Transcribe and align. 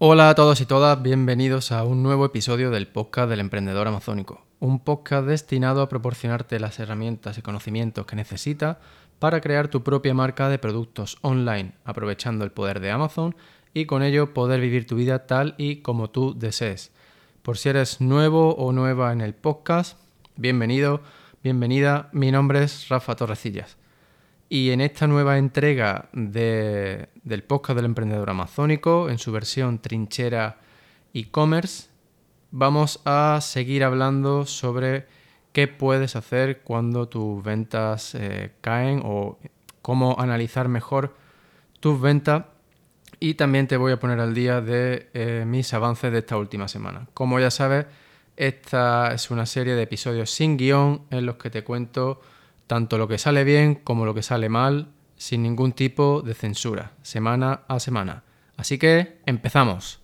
Hola 0.00 0.30
a 0.30 0.36
todos 0.36 0.60
y 0.60 0.64
todas, 0.64 1.02
bienvenidos 1.02 1.72
a 1.72 1.82
un 1.82 2.04
nuevo 2.04 2.24
episodio 2.24 2.70
del 2.70 2.86
podcast 2.86 3.28
del 3.28 3.40
emprendedor 3.40 3.88
amazónico, 3.88 4.46
un 4.60 4.78
podcast 4.78 5.26
destinado 5.26 5.82
a 5.82 5.88
proporcionarte 5.88 6.60
las 6.60 6.78
herramientas 6.78 7.36
y 7.36 7.42
conocimientos 7.42 8.06
que 8.06 8.14
necesitas 8.14 8.76
para 9.18 9.40
crear 9.40 9.66
tu 9.66 9.82
propia 9.82 10.14
marca 10.14 10.48
de 10.48 10.60
productos 10.60 11.18
online, 11.22 11.72
aprovechando 11.84 12.44
el 12.44 12.52
poder 12.52 12.78
de 12.78 12.92
Amazon 12.92 13.34
y 13.74 13.86
con 13.86 14.04
ello 14.04 14.34
poder 14.34 14.60
vivir 14.60 14.86
tu 14.86 14.94
vida 14.94 15.26
tal 15.26 15.56
y 15.58 15.78
como 15.78 16.10
tú 16.10 16.32
desees. 16.38 16.92
Por 17.42 17.58
si 17.58 17.68
eres 17.70 18.00
nuevo 18.00 18.54
o 18.54 18.72
nueva 18.72 19.12
en 19.12 19.20
el 19.20 19.34
podcast, 19.34 19.98
bienvenido, 20.36 21.00
bienvenida, 21.42 22.08
mi 22.12 22.30
nombre 22.30 22.62
es 22.62 22.88
Rafa 22.88 23.16
Torrecillas. 23.16 23.76
Y 24.48 24.70
en 24.70 24.80
esta 24.80 25.06
nueva 25.06 25.36
entrega 25.36 26.08
del 26.12 27.42
podcast 27.46 27.76
del 27.76 27.84
emprendedor 27.84 28.30
amazónico, 28.30 29.10
en 29.10 29.18
su 29.18 29.30
versión 29.30 29.78
trinchera 29.78 30.58
e-commerce, 31.12 31.88
vamos 32.50 33.00
a 33.04 33.40
seguir 33.42 33.84
hablando 33.84 34.46
sobre 34.46 35.06
qué 35.52 35.68
puedes 35.68 36.16
hacer 36.16 36.62
cuando 36.62 37.08
tus 37.08 37.42
ventas 37.44 38.14
eh, 38.14 38.52
caen 38.62 39.02
o 39.04 39.38
cómo 39.82 40.16
analizar 40.18 40.68
mejor 40.68 41.14
tus 41.80 42.00
ventas. 42.00 42.44
Y 43.20 43.34
también 43.34 43.66
te 43.66 43.76
voy 43.76 43.92
a 43.92 44.00
poner 44.00 44.18
al 44.18 44.32
día 44.32 44.62
de 44.62 45.10
eh, 45.12 45.44
mis 45.46 45.74
avances 45.74 46.10
de 46.10 46.20
esta 46.20 46.38
última 46.38 46.68
semana. 46.68 47.06
Como 47.12 47.38
ya 47.38 47.50
sabes, 47.50 47.84
esta 48.36 49.12
es 49.12 49.30
una 49.30 49.44
serie 49.44 49.74
de 49.74 49.82
episodios 49.82 50.30
sin 50.30 50.56
guion 50.56 51.02
en 51.10 51.26
los 51.26 51.36
que 51.36 51.50
te 51.50 51.64
cuento 51.64 52.22
tanto 52.68 52.98
lo 52.98 53.08
que 53.08 53.18
sale 53.18 53.42
bien 53.42 53.74
como 53.74 54.04
lo 54.04 54.14
que 54.14 54.22
sale 54.22 54.48
mal, 54.48 54.92
sin 55.16 55.42
ningún 55.42 55.72
tipo 55.72 56.22
de 56.22 56.34
censura, 56.34 56.92
semana 57.02 57.62
a 57.66 57.80
semana. 57.80 58.22
Así 58.56 58.78
que 58.78 59.20
empezamos. 59.26 60.00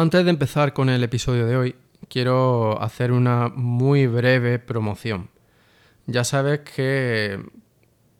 Antes 0.00 0.24
de 0.24 0.30
empezar 0.30 0.72
con 0.72 0.88
el 0.88 1.04
episodio 1.04 1.46
de 1.46 1.56
hoy, 1.58 1.74
quiero 2.08 2.80
hacer 2.80 3.12
una 3.12 3.52
muy 3.54 4.06
breve 4.06 4.58
promoción. 4.58 5.28
Ya 6.06 6.24
sabes 6.24 6.60
que 6.60 7.38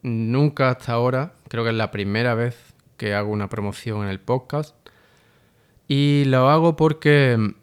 nunca 0.02 0.68
hasta 0.68 0.92
ahora, 0.92 1.32
creo 1.48 1.64
que 1.64 1.70
es 1.70 1.76
la 1.76 1.90
primera 1.90 2.34
vez 2.34 2.54
que 2.98 3.14
hago 3.14 3.32
una 3.32 3.48
promoción 3.48 4.02
en 4.02 4.10
el 4.10 4.20
podcast. 4.20 4.76
Y 5.88 6.24
lo 6.26 6.50
hago 6.50 6.76
porque 6.76 7.54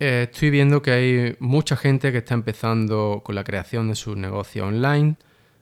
eh, 0.00 0.28
estoy 0.28 0.50
viendo 0.50 0.82
que 0.82 0.90
hay 0.90 1.36
mucha 1.38 1.76
gente 1.76 2.10
que 2.10 2.18
está 2.18 2.34
empezando 2.34 3.22
con 3.24 3.36
la 3.36 3.44
creación 3.44 3.86
de 3.86 3.94
su 3.94 4.16
negocio 4.16 4.66
online. 4.66 5.14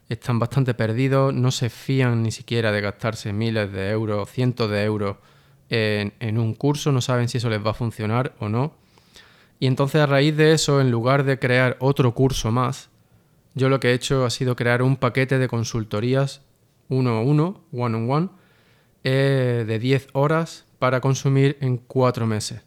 Están 0.09 0.39
bastante 0.39 0.73
perdidos, 0.73 1.35
no 1.35 1.51
se 1.51 1.69
fían 1.69 2.23
ni 2.23 2.31
siquiera 2.31 2.73
de 2.73 2.81
gastarse 2.81 3.35
miles 3.35 3.71
de 3.71 3.91
euros, 3.91 4.31
cientos 4.31 4.71
de 4.71 4.83
euros 4.83 5.19
en, 5.69 6.39
un 6.39 6.55
curso, 6.55 6.93
no 6.93 7.01
saben 7.01 7.29
si 7.29 7.39
eso 7.39 7.51
les 7.51 7.65
va 7.65 7.71
a 7.71 7.75
funcionar 7.75 8.35
o 8.39 8.49
no. 8.49 8.75
Y 9.59 9.67
entonces 9.67 10.01
a 10.01 10.07
raíz 10.07 10.37
de 10.37 10.53
eso, 10.53 10.81
en 10.81 10.91
lugar 10.91 11.25
de 11.25 11.39
crear 11.39 11.77
otro 11.81 12.15
curso 12.15 12.51
más, 12.51 12.91
yo 13.55 13.69
lo 13.69 13.81
que 13.81 13.91
he 13.91 13.95
hecho 13.95 14.25
ha 14.25 14.31
sido 14.31 14.57
crear 14.57 14.83
un 14.83 14.97
paquete 14.97 15.39
de 15.39 15.49
consultorías 15.49 16.43
uno 16.89 17.11
a 17.11 17.23
uno, 17.23 17.65
one 17.73 17.97
on 17.97 18.11
one, 18.11 18.29
eh, 19.05 19.65
de 19.67 19.79
10 19.79 20.09
horas 20.13 20.67
para 20.79 21.01
consumir 21.01 21.57
en 21.61 21.79
4 21.79 22.27
meses. 22.27 22.63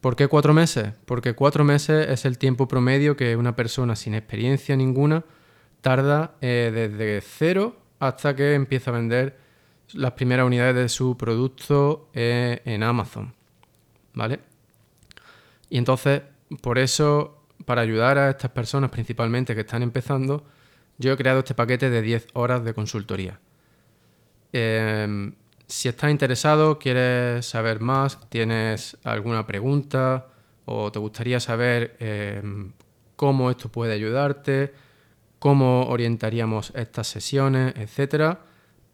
¿Por 0.00 0.14
qué 0.14 0.28
4 0.28 0.54
meses? 0.54 0.92
Porque 1.04 1.34
4 1.34 1.64
meses 1.64 2.08
es 2.08 2.24
el 2.24 2.38
tiempo 2.38 2.68
promedio 2.68 3.16
que 3.16 3.36
una 3.36 3.56
persona 3.56 3.96
sin 3.96 4.14
experiencia 4.14 4.76
ninguna 4.76 5.24
tarda 5.80 6.36
eh, 6.40 6.70
desde 6.72 7.20
cero 7.20 7.76
hasta 7.98 8.34
que 8.36 8.54
empieza 8.54 8.90
a 8.90 8.94
vender 8.94 9.36
las 9.92 10.12
primeras 10.12 10.46
unidades 10.46 10.74
de 10.74 10.88
su 10.88 11.16
producto 11.16 12.08
en 12.14 12.82
Amazon. 12.82 13.34
¿Vale? 14.14 14.40
Y 15.70 15.78
entonces, 15.78 16.22
por 16.60 16.78
eso, 16.78 17.42
para 17.64 17.82
ayudar 17.82 18.18
a 18.18 18.30
estas 18.30 18.50
personas 18.50 18.90
principalmente 18.90 19.54
que 19.54 19.60
están 19.62 19.82
empezando, 19.82 20.44
yo 20.98 21.12
he 21.12 21.16
creado 21.16 21.40
este 21.40 21.54
paquete 21.54 21.90
de 21.90 22.02
10 22.02 22.28
horas 22.32 22.64
de 22.64 22.74
consultoría. 22.74 23.38
Em, 24.52 25.34
si 25.66 25.88
estás 25.88 26.10
interesado, 26.10 26.78
quieres 26.78 27.46
saber 27.46 27.80
más, 27.80 28.18
tienes 28.30 28.96
alguna 29.04 29.46
pregunta 29.46 30.28
o 30.64 30.90
te 30.90 30.98
gustaría 30.98 31.40
saber 31.40 31.96
em, 32.00 32.72
cómo 33.16 33.50
esto 33.50 33.68
puede 33.68 33.92
ayudarte, 33.92 34.72
cómo 35.38 35.82
orientaríamos 35.88 36.72
estas 36.74 37.06
sesiones, 37.06 37.74
etcétera, 37.76 38.40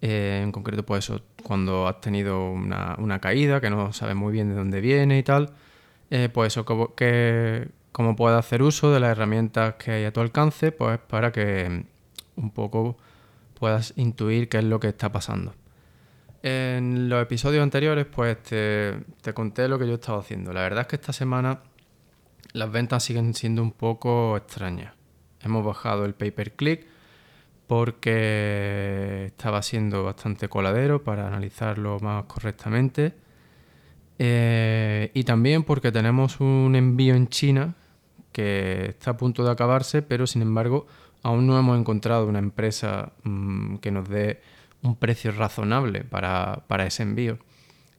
Eh, 0.00 0.40
en 0.42 0.52
concreto, 0.52 0.84
pues 0.84 1.04
eso, 1.04 1.20
cuando 1.42 1.86
has 1.86 2.00
tenido 2.00 2.50
una, 2.50 3.18
caída, 3.20 3.60
que 3.60 3.70
no 3.70 3.92
sabes 3.92 4.16
muy 4.16 4.32
bien 4.32 4.48
de 4.48 4.54
dónde 4.54 4.80
viene 4.80 5.18
y 5.18 5.22
tal. 5.22 5.52
Eh, 6.10 6.28
pues 6.32 6.56
eso, 6.56 6.64
que, 6.94 7.68
cómo 7.92 8.16
puedes 8.16 8.38
hacer 8.38 8.62
uso 8.62 8.92
de 8.92 9.00
las 9.00 9.10
herramientas 9.10 9.74
que 9.74 9.90
hay 9.92 10.04
a 10.04 10.12
tu 10.12 10.20
alcance, 10.20 10.72
pues 10.72 10.98
para 10.98 11.32
que 11.32 11.84
un 12.36 12.50
poco 12.50 12.96
puedas 13.54 13.92
intuir 13.96 14.48
qué 14.48 14.58
es 14.58 14.64
lo 14.64 14.80
que 14.80 14.88
está 14.88 15.12
pasando. 15.12 15.54
En 16.42 17.10
los 17.10 17.22
episodios 17.22 17.62
anteriores, 17.62 18.06
pues 18.06 18.42
te, 18.42 19.34
conté 19.34 19.68
lo 19.68 19.78
que 19.78 19.86
yo 19.86 19.94
estaba 19.94 20.20
haciendo. 20.20 20.52
La 20.52 20.62
verdad 20.62 20.82
es 20.82 20.86
que 20.86 20.96
esta 20.96 21.12
semana 21.12 21.60
las 22.52 22.72
ventas 22.72 23.04
siguen 23.04 23.34
siendo 23.34 23.62
un 23.62 23.72
poco 23.72 24.36
extrañas. 24.36 24.94
Hemos 25.42 25.64
bajado 25.64 26.06
el 26.06 26.14
pay 26.14 26.30
per 26.30 26.52
click 26.52 26.86
porque 27.66 29.26
estaba 29.26 29.62
siendo 29.62 30.02
bastante 30.02 30.48
coladero 30.48 31.04
para 31.04 31.26
analizarlo 31.26 32.00
más 32.00 32.24
correctamente. 32.24 33.14
Eh, 34.18 35.10
y 35.14 35.24
también 35.24 35.62
porque 35.62 35.92
tenemos 35.92 36.40
un 36.40 36.74
envío 36.74 37.14
en 37.14 37.28
China 37.28 37.74
que 38.32 38.86
está 38.90 39.12
a 39.12 39.16
punto 39.16 39.44
de 39.44 39.50
acabarse, 39.50 40.02
pero 40.02 40.26
sin 40.26 40.42
embargo 40.42 40.86
aún 41.22 41.46
no 41.46 41.58
hemos 41.58 41.78
encontrado 41.78 42.26
una 42.26 42.38
empresa 42.38 43.12
mm, 43.24 43.76
que 43.76 43.90
nos 43.90 44.08
dé 44.08 44.40
un 44.82 44.96
precio 44.96 45.32
razonable 45.32 46.04
para, 46.04 46.64
ese 46.86 47.02
envío. 47.02 47.38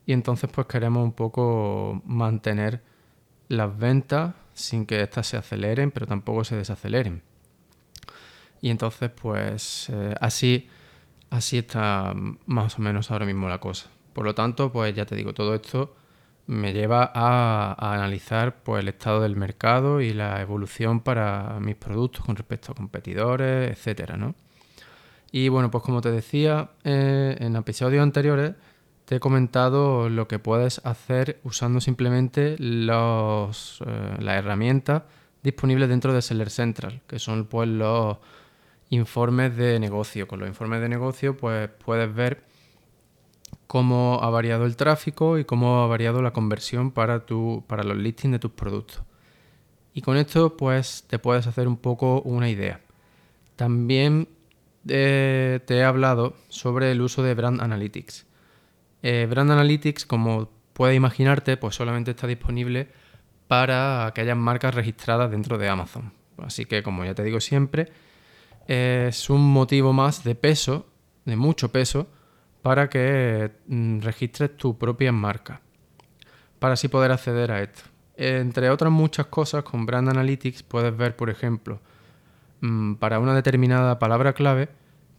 Y 0.05 0.13
entonces 0.13 0.49
pues 0.51 0.67
queremos 0.67 1.03
un 1.03 1.13
poco 1.13 2.01
mantener 2.05 2.81
las 3.47 3.77
ventas 3.77 4.33
sin 4.53 4.85
que 4.85 5.01
éstas 5.01 5.27
se 5.27 5.37
aceleren, 5.37 5.91
pero 5.91 6.07
tampoco 6.07 6.43
se 6.43 6.55
desaceleren. 6.55 7.21
Y 8.61 8.69
entonces 8.69 9.11
pues 9.11 9.89
eh, 9.89 10.15
así, 10.19 10.67
así 11.29 11.59
está 11.59 12.13
más 12.45 12.79
o 12.79 12.81
menos 12.81 13.11
ahora 13.11 13.25
mismo 13.25 13.47
la 13.47 13.59
cosa. 13.59 13.89
Por 14.13 14.25
lo 14.25 14.35
tanto, 14.35 14.71
pues 14.71 14.93
ya 14.93 15.05
te 15.05 15.15
digo, 15.15 15.33
todo 15.33 15.55
esto 15.55 15.95
me 16.47 16.73
lleva 16.73 17.11
a, 17.13 17.93
analizar 17.93 18.63
pues, 18.63 18.81
el 18.81 18.89
estado 18.89 19.21
del 19.21 19.35
mercado 19.35 20.01
y 20.01 20.13
la 20.13 20.41
evolución 20.41 21.01
para 21.01 21.59
mis 21.59 21.75
productos 21.75 22.25
con 22.25 22.35
respecto 22.35 22.71
a 22.71 22.75
competidores, 22.75 23.71
etcétera, 23.71 24.17
¿no? 24.17 24.35
Y 25.31 25.47
bueno, 25.49 25.71
pues 25.71 25.83
como 25.83 26.01
te 26.01 26.11
decía 26.11 26.71
eh, 26.83 27.37
en 27.39 27.55
episodios 27.55 28.03
anteriores, 28.03 28.53
te 29.05 29.15
he 29.15 29.19
comentado 29.19 30.09
lo 30.09 30.27
que 30.27 30.39
puedes 30.39 30.85
hacer 30.85 31.39
usando 31.43 31.79
simplemente 31.79 32.55
los, 32.59 33.81
eh, 33.85 34.17
las 34.19 34.37
herramientas 34.37 35.03
disponibles 35.43 35.89
dentro 35.89 36.13
de 36.13 36.21
Seller 36.21 36.49
Central, 36.49 37.01
que 37.07 37.19
son 37.19 37.45
pues 37.45 37.67
los 37.69 38.17
informes 38.89 39.55
de 39.55 39.79
negocio. 39.79 40.27
Con 40.27 40.39
los 40.39 40.49
informes 40.49 40.81
de 40.81 40.89
negocio 40.89 41.37
pues 41.37 41.69
puedes 41.83 42.13
ver 42.13 42.43
cómo 43.71 44.19
ha 44.21 44.29
variado 44.29 44.65
el 44.65 44.75
tráfico 44.75 45.37
y 45.37 45.45
cómo 45.45 45.81
ha 45.81 45.87
variado 45.87 46.21
la 46.21 46.33
conversión 46.33 46.91
para, 46.91 47.25
tu, 47.25 47.63
para 47.67 47.83
los 47.83 47.95
listings 47.95 48.33
de 48.33 48.39
tus 48.39 48.51
productos. 48.51 49.01
Y 49.93 50.01
con 50.01 50.17
esto 50.17 50.57
pues 50.57 51.05
te 51.07 51.19
puedes 51.19 51.47
hacer 51.47 51.69
un 51.69 51.77
poco 51.77 52.21
una 52.23 52.49
idea. 52.49 52.81
También 53.55 54.27
eh, 54.89 55.61
te 55.65 55.77
he 55.77 55.85
hablado 55.85 56.35
sobre 56.49 56.91
el 56.91 56.99
uso 56.99 57.23
de 57.23 57.33
Brand 57.33 57.61
Analytics. 57.61 58.25
Eh, 59.03 59.25
Brand 59.29 59.51
Analytics, 59.51 60.05
como 60.05 60.49
puedes 60.73 60.97
imaginarte, 60.97 61.55
pues 61.55 61.73
solamente 61.73 62.11
está 62.11 62.27
disponible 62.27 62.89
para 63.47 64.05
aquellas 64.05 64.35
marcas 64.35 64.75
registradas 64.75 65.31
dentro 65.31 65.57
de 65.57 65.69
Amazon. 65.69 66.11
Así 66.39 66.65
que, 66.65 66.83
como 66.83 67.05
ya 67.05 67.15
te 67.15 67.23
digo 67.23 67.39
siempre, 67.39 67.89
es 68.67 69.29
un 69.29 69.49
motivo 69.49 69.93
más 69.93 70.25
de 70.25 70.35
peso, 70.35 70.87
de 71.23 71.37
mucho 71.37 71.71
peso, 71.71 72.09
para 72.61 72.89
que 72.89 73.51
mm, 73.67 73.99
registres 74.01 74.55
tu 74.57 74.77
propia 74.77 75.11
marca, 75.11 75.61
para 76.59 76.73
así 76.73 76.87
poder 76.87 77.11
acceder 77.11 77.51
a 77.51 77.61
esto. 77.61 77.81
Entre 78.17 78.69
otras 78.69 78.91
muchas 78.91 79.27
cosas, 79.27 79.63
con 79.63 79.85
Brand 79.85 80.09
Analytics 80.09 80.63
puedes 80.63 80.95
ver, 80.95 81.15
por 81.15 81.29
ejemplo, 81.29 81.79
mm, 82.61 82.95
para 82.95 83.19
una 83.19 83.33
determinada 83.33 83.97
palabra 83.99 84.33
clave, 84.33 84.69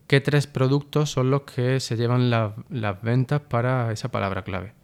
qué 0.06 0.20
tres 0.20 0.46
productos 0.46 1.10
son 1.10 1.30
los 1.30 1.42
que 1.42 1.80
se 1.80 1.96
llevan 1.96 2.30
las 2.30 3.02
ventas 3.02 3.40
para 3.40 3.90
esa 3.92 4.10
palabra 4.10 4.42
clave. 4.42 4.74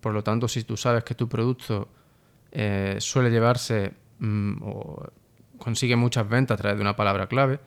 Por 0.00 0.12
lo 0.12 0.22
tanto, 0.22 0.46
si 0.46 0.62
tú 0.62 0.76
sabes 0.76 1.04
que 1.04 1.14
tu 1.14 1.28
producto 1.28 1.88
eh, 2.52 2.96
suele 3.00 3.30
llevarse 3.30 3.92
mm, 4.20 4.62
o 4.62 5.10
consigue 5.58 5.96
muchas 5.96 6.28
ventas 6.28 6.54
a 6.54 6.58
través 6.58 6.78
de 6.78 6.82
una 6.82 6.96
palabra 6.96 7.26
clave, 7.26 7.58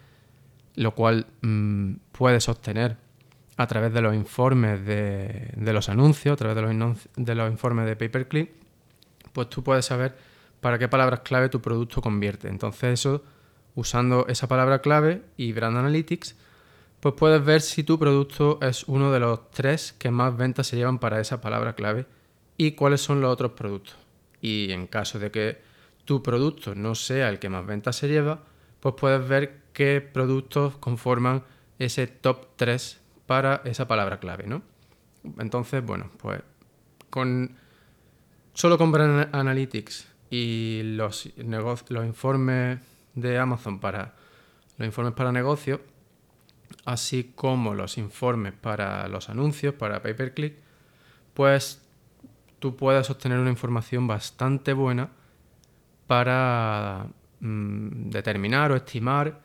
lo 0.76 0.96
cual 0.96 1.28
puedes 2.14 2.48
obtener 2.48 2.98
a 3.62 3.68
través 3.68 3.94
de 3.94 4.02
los 4.02 4.16
informes 4.16 4.84
de, 4.84 5.54
los 5.56 5.88
anuncios, 5.88 6.34
a 6.34 6.36
través 6.36 6.56
de 6.56 6.62
los, 6.64 6.98
de 7.16 7.48
informes 7.52 7.86
de 7.86 7.96
pay-per-click, 7.96 8.50
pues 9.34 9.50
tú 9.50 9.64
puedes 9.64 9.86
saber 9.86 10.18
para 10.62 10.80
qué 10.80 10.88
palabras 10.88 11.20
clave 11.20 11.48
tu 11.48 11.62
producto 11.62 12.02
convierte. 12.02 12.48
Entonces 12.48 13.00
eso, 13.00 13.24
usando 13.76 14.26
esa 14.28 14.48
palabra 14.48 14.82
clave 14.82 15.22
y 15.38 15.54
Brand 15.54 15.78
Analytics, 15.78 16.36
pues 17.00 17.14
puedes 17.16 17.46
ver 17.46 17.62
si 17.62 17.84
tu 17.84 18.00
producto 18.00 18.58
es 18.64 18.84
uno 18.86 19.12
de 19.12 19.20
los 19.20 19.52
tres 19.52 19.94
que 19.94 20.10
más 20.10 20.36
ventas 20.36 20.66
se 20.66 20.76
llevan 20.76 20.98
para 20.98 21.20
esa 21.20 21.40
palabra 21.40 21.76
clave 21.76 22.08
y 22.58 22.72
cuáles 22.72 23.02
son 23.02 23.22
los 23.22 23.32
otros 23.32 23.52
productos. 23.52 23.96
Y 24.42 24.72
en 24.72 24.88
caso 24.88 25.20
de 25.20 25.30
que 25.30 25.62
tu 26.06 26.24
producto 26.24 26.74
no 26.74 26.96
sea 26.96 27.30
el 27.30 27.38
que 27.38 27.50
más 27.50 27.66
ventas 27.66 27.96
se 27.96 28.08
lleva, 28.08 28.42
pues 28.80 28.96
puedes 28.98 29.28
ver 29.28 29.62
qué 29.74 30.02
productos 30.02 30.78
conforman 30.78 31.44
ese 31.78 32.08
top 32.08 32.48
3 32.56 33.01
para 33.32 33.62
esa 33.64 33.88
palabra 33.88 34.20
clave, 34.20 34.46
¿no? 34.46 34.62
Entonces, 35.40 35.82
bueno, 35.86 36.12
pues 36.18 36.42
con 37.10 37.56
solo 38.54 38.78
con 38.78 38.92
Brand 38.92 39.34
Analytics 39.34 40.06
y 40.30 40.82
los, 40.84 41.30
los 41.38 42.06
informes 42.06 42.82
de 43.16 43.40
Amazon 43.40 43.80
para 43.80 44.16
los 44.78 44.86
informes 44.86 45.14
para 45.14 45.32
negocios, 45.32 45.80
así 46.84 47.32
como 47.34 47.74
los 47.74 47.98
informes 47.98 48.52
para 48.52 49.08
los 49.08 49.30
anuncios, 49.30 49.76
para 49.76 50.02
pay 50.02 50.14
per 50.14 50.34
click, 50.34 50.56
pues 51.34 51.82
tú 52.60 52.76
puedes 52.76 53.10
obtener 53.10 53.40
una 53.40 53.50
información 53.50 54.08
bastante 54.08 54.74
buena 54.74 55.08
para 56.06 57.08
mm, 57.40 58.10
determinar 58.10 58.74
o 58.74 58.76
estimar 58.76 59.40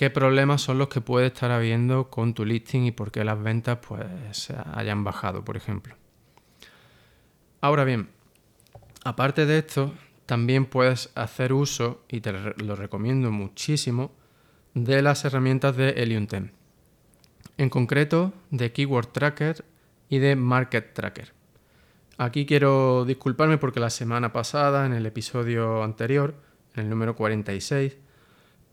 qué 0.00 0.08
problemas 0.08 0.62
son 0.62 0.78
los 0.78 0.88
que 0.88 1.02
puede 1.02 1.26
estar 1.26 1.50
habiendo 1.50 2.08
con 2.08 2.32
tu 2.32 2.46
listing 2.46 2.84
y 2.84 2.90
por 2.90 3.10
qué 3.12 3.22
las 3.22 3.38
ventas 3.42 3.80
pues 3.86 4.50
hayan 4.72 5.04
bajado, 5.04 5.44
por 5.44 5.58
ejemplo. 5.58 5.94
Ahora 7.60 7.84
bien, 7.84 8.08
aparte 9.04 9.44
de 9.44 9.58
esto, 9.58 9.92
también 10.24 10.64
puedes 10.64 11.10
hacer 11.16 11.52
uso, 11.52 12.02
y 12.08 12.22
te 12.22 12.32
lo 12.32 12.76
recomiendo 12.76 13.30
muchísimo, 13.30 14.12
de 14.72 15.02
las 15.02 15.26
herramientas 15.26 15.76
de 15.76 15.90
Helium 15.90 16.26
10. 16.26 16.44
En 17.58 17.68
concreto, 17.68 18.32
de 18.50 18.72
Keyword 18.72 19.08
Tracker 19.08 19.66
y 20.08 20.16
de 20.16 20.34
Market 20.34 20.94
Tracker. 20.94 21.34
Aquí 22.16 22.46
quiero 22.46 23.04
disculparme 23.04 23.58
porque 23.58 23.80
la 23.80 23.90
semana 23.90 24.32
pasada, 24.32 24.86
en 24.86 24.94
el 24.94 25.04
episodio 25.04 25.82
anterior, 25.82 26.36
en 26.74 26.84
el 26.84 26.88
número 26.88 27.14
46, 27.14 27.98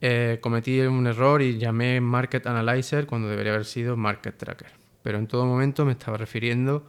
eh, 0.02 0.40
cometí 0.42 0.80
un 0.82 1.08
error 1.08 1.42
y 1.42 1.58
llamé 1.58 2.02
Market 2.02 2.46
Analyzer 2.48 3.06
cuando 3.06 3.28
debería 3.28 3.54
haber 3.54 3.66
sido 3.66 3.98
Market 3.98 4.38
Tracker. 4.38 4.72
Pero 5.04 5.18
en 5.18 5.28
todo 5.28 5.46
momento 5.46 5.86
me 5.86 5.94
estaba 5.94 6.18
refiriendo 6.18 6.86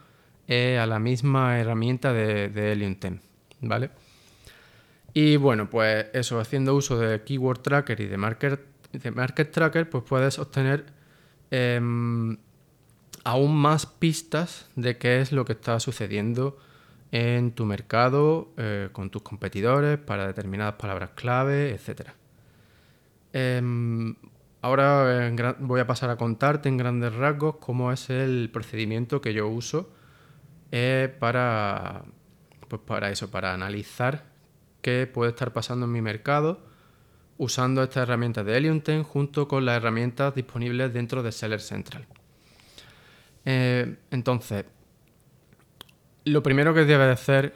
eh, 0.46 0.78
a 0.78 0.87
la 0.87 0.99
misma 0.99 1.58
herramienta 1.58 2.12
de, 2.12 2.49
de 2.49 2.72
Helium 2.72 2.96
10, 3.00 3.20
¿vale? 3.60 3.90
Y 5.14 5.37
bueno, 5.37 5.69
pues 5.70 6.06
eso, 6.12 6.38
haciendo 6.38 6.75
uso 6.75 6.99
de 6.99 7.22
Keyword 7.22 7.60
Tracker 7.60 8.00
y 8.00 8.06
de 8.06 8.16
Market, 8.16 8.60
de 8.93 9.10
market 9.10 9.50
Tracker, 9.50 9.88
pues 9.88 10.05
puedes 10.05 10.38
obtener 10.38 10.87
em, 11.50 12.37
aún 13.25 13.56
más 13.56 13.87
pistas 13.87 14.69
de 14.76 14.99
qué 14.99 15.20
es 15.20 15.32
lo 15.32 15.44
que 15.44 15.52
está 15.52 15.81
sucediendo 15.81 16.58
en 17.10 17.52
tu 17.52 17.64
mercado, 17.64 18.52
eh, 18.58 18.90
con 18.93 19.10
tus 19.10 19.22
competidores, 19.22 19.99
para 19.99 20.26
determinadas 20.26 20.75
palabras 20.75 21.10
clave, 21.14 21.70
etcétera. 21.70 22.14
Em, 23.33 24.15
ahora 24.63 25.33
voy 25.59 25.81
a 25.81 25.87
pasar 25.87 26.11
a 26.11 26.17
contarte 26.17 26.69
en 26.69 26.77
grandes 26.77 27.15
rasgos 27.15 27.57
cómo 27.57 27.93
es 27.93 28.11
el 28.11 28.51
procedimiento 28.53 29.21
que 29.21 29.33
yo 29.33 29.49
uso 29.49 29.91
eh, 30.73 31.15
para, 31.19 32.05
pues 32.69 32.83
para 32.83 33.11
eso, 33.11 33.31
para 33.31 33.55
analizar 33.55 34.25
qué 34.83 35.07
puede 35.07 35.31
estar 35.31 35.53
pasando 35.53 35.87
en 35.87 35.93
mi 35.93 36.03
mercado 36.03 36.69
usando 37.39 37.83
estas 37.83 38.03
herramientas 38.03 38.45
de 38.45 38.57
Helium 38.57 38.83
10 38.85 39.07
junto 39.07 39.49
con 39.49 39.65
las 39.65 39.77
herramientas 39.77 40.35
disponibles 40.35 40.93
dentro 40.93 41.23
de 41.23 41.33
Seller 41.33 41.61
Central. 41.61 42.07
Eh, 43.45 43.97
entonces, 44.11 44.65
lo 46.25 46.43
primero 46.43 46.75
que 46.75 46.85
debes 46.85 47.13
hacer 47.13 47.55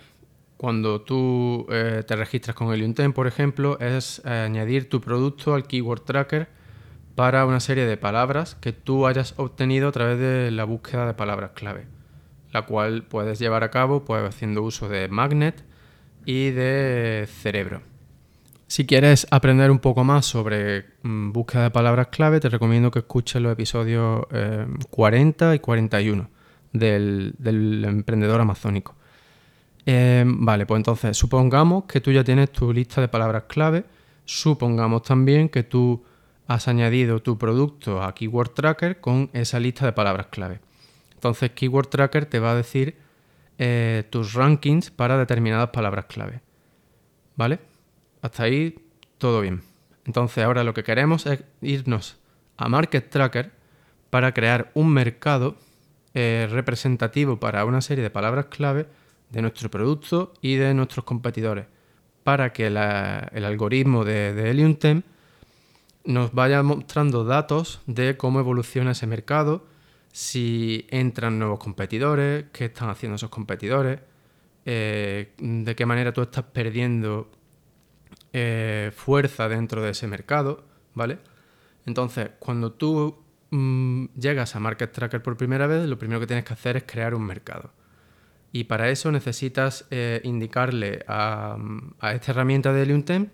cuando 0.62 1.00
tú 1.00 1.66
eh, 1.70 2.04
te 2.06 2.14
registras 2.14 2.54
con 2.54 2.72
el 2.72 2.84
Unten, 2.84 3.12
por 3.12 3.26
ejemplo, 3.26 3.80
es 3.80 4.22
eh, 4.24 4.30
añadir 4.30 4.88
tu 4.88 5.00
producto 5.00 5.54
al 5.54 5.66
Keyword 5.66 6.02
Tracker 6.02 6.46
para 7.16 7.46
una 7.46 7.58
serie 7.58 7.84
de 7.84 7.96
palabras 7.96 8.54
que 8.54 8.72
tú 8.72 9.08
hayas 9.08 9.34
obtenido 9.38 9.88
a 9.88 9.90
través 9.90 10.20
de 10.20 10.52
la 10.52 10.62
búsqueda 10.62 11.04
de 11.04 11.14
palabras 11.14 11.50
clave, 11.56 11.88
la 12.52 12.62
cual 12.62 13.02
puedes 13.02 13.40
llevar 13.40 13.64
a 13.64 13.72
cabo 13.72 14.04
pues, 14.04 14.22
haciendo 14.22 14.62
uso 14.62 14.88
de 14.88 15.08
Magnet 15.08 15.64
y 16.26 16.50
de 16.50 17.26
Cerebro. 17.26 17.82
Si 18.68 18.86
quieres 18.86 19.26
aprender 19.32 19.68
un 19.68 19.80
poco 19.80 20.04
más 20.04 20.26
sobre 20.26 20.84
mm, 21.02 21.32
búsqueda 21.32 21.64
de 21.64 21.70
palabras 21.72 22.06
clave, 22.06 22.38
te 22.38 22.48
recomiendo 22.48 22.92
que 22.92 23.00
escuches 23.00 23.42
los 23.42 23.52
episodios 23.52 24.26
40 24.90 25.52
eh, 25.52 25.56
y 25.56 25.58
41 25.58 26.30
del, 26.72 27.34
del 27.36 27.84
emprendedor 27.84 28.40
amazónico. 28.40 28.94
Em, 29.84 30.44
vale, 30.44 30.66
pues 30.66 30.78
entonces 30.78 31.16
supongamos 31.16 31.84
que 31.84 32.00
tú 32.00 32.12
ya 32.12 32.22
tienes 32.22 32.50
tu 32.52 32.72
lista 32.72 33.00
de 33.00 33.08
palabras 33.08 33.44
clave. 33.48 33.84
Supongamos 34.24 35.02
también 35.02 35.48
que 35.48 35.62
tú 35.62 36.04
has 36.46 36.68
añadido 36.68 37.20
tu 37.20 37.38
producto 37.38 38.02
a 38.02 38.14
Keyword 38.14 38.50
Tracker 38.50 39.00
con 39.00 39.30
esa 39.32 39.58
lista 39.58 39.84
de 39.86 39.92
palabras 39.92 40.26
clave. 40.30 40.60
Entonces 41.14 41.50
Keyword 41.50 41.88
Tracker 41.88 42.26
te 42.26 42.38
va 42.38 42.52
a 42.52 42.54
decir 42.54 42.96
eh, 43.58 44.04
tus 44.10 44.34
rankings 44.34 44.90
para 44.90 45.18
determinadas 45.18 45.70
palabras 45.70 46.06
clave. 46.06 46.40
¿Vale? 47.36 47.58
Hasta 48.20 48.44
ahí 48.44 48.76
todo 49.18 49.40
bien. 49.40 49.62
Entonces 50.04 50.44
ahora 50.44 50.64
lo 50.64 50.74
que 50.74 50.84
queremos 50.84 51.26
es 51.26 51.42
irnos 51.60 52.18
a 52.56 52.68
Market 52.68 53.08
Tracker 53.08 53.52
para 54.10 54.34
crear 54.34 54.70
un 54.74 54.92
mercado 54.92 55.56
eh, 56.14 56.48
representativo 56.50 57.40
para 57.40 57.64
una 57.64 57.80
serie 57.80 58.02
de 58.02 58.10
palabras 58.10 58.46
clave 58.46 58.86
de 59.32 59.42
nuestro 59.42 59.70
producto 59.70 60.34
y 60.40 60.54
de 60.56 60.74
nuestros 60.74 61.04
competidores 61.04 61.66
para 62.22 62.52
que 62.52 62.66
el 62.66 62.76
algoritmo 62.76 64.04
de, 64.04 64.32
de 64.32 64.50
Helium 64.50 64.76
10 64.80 65.02
nos 66.04 66.32
vaya 66.32 66.62
mostrando 66.62 67.24
datos 67.24 67.80
de 67.86 68.16
cómo 68.16 68.40
evoluciona 68.40 68.92
ese 68.92 69.06
mercado, 69.06 69.64
si 70.12 70.86
entran 70.90 71.38
nuevos 71.38 71.58
competidores, 71.58 72.46
qué 72.52 72.66
están 72.66 72.90
haciendo 72.90 73.16
esos 73.16 73.30
competidores, 73.30 74.00
eh, 74.64 75.32
de 75.38 75.74
qué 75.74 75.86
manera 75.86 76.12
tú 76.12 76.22
estás 76.22 76.44
perdiendo 76.44 77.30
eh, 78.32 78.92
fuerza 78.94 79.48
dentro 79.48 79.82
de 79.82 79.90
ese 79.90 80.06
mercado, 80.06 80.64
¿vale? 80.94 81.18
Entonces, 81.86 82.30
cuando 82.38 82.72
tú 82.72 83.16
mm, 83.50 84.06
llegas 84.16 84.54
a 84.54 84.60
Market 84.60 84.92
Tracker 84.92 85.22
por 85.22 85.36
primera 85.36 85.66
vez, 85.66 85.86
lo 85.88 85.98
primero 85.98 86.20
que 86.20 86.26
tienes 86.26 86.44
que 86.44 86.52
hacer 86.52 86.76
es 86.76 86.84
crear 86.84 87.14
un 87.14 87.24
mercado. 87.24 87.70
Y 88.52 88.64
para 88.64 88.90
eso 88.90 89.10
necesitas 89.10 89.86
eh, 89.90 90.20
indicarle 90.24 91.04
a, 91.08 91.56
esta 92.12 92.32
herramienta 92.32 92.72
de 92.72 92.82
Helium 92.82 93.28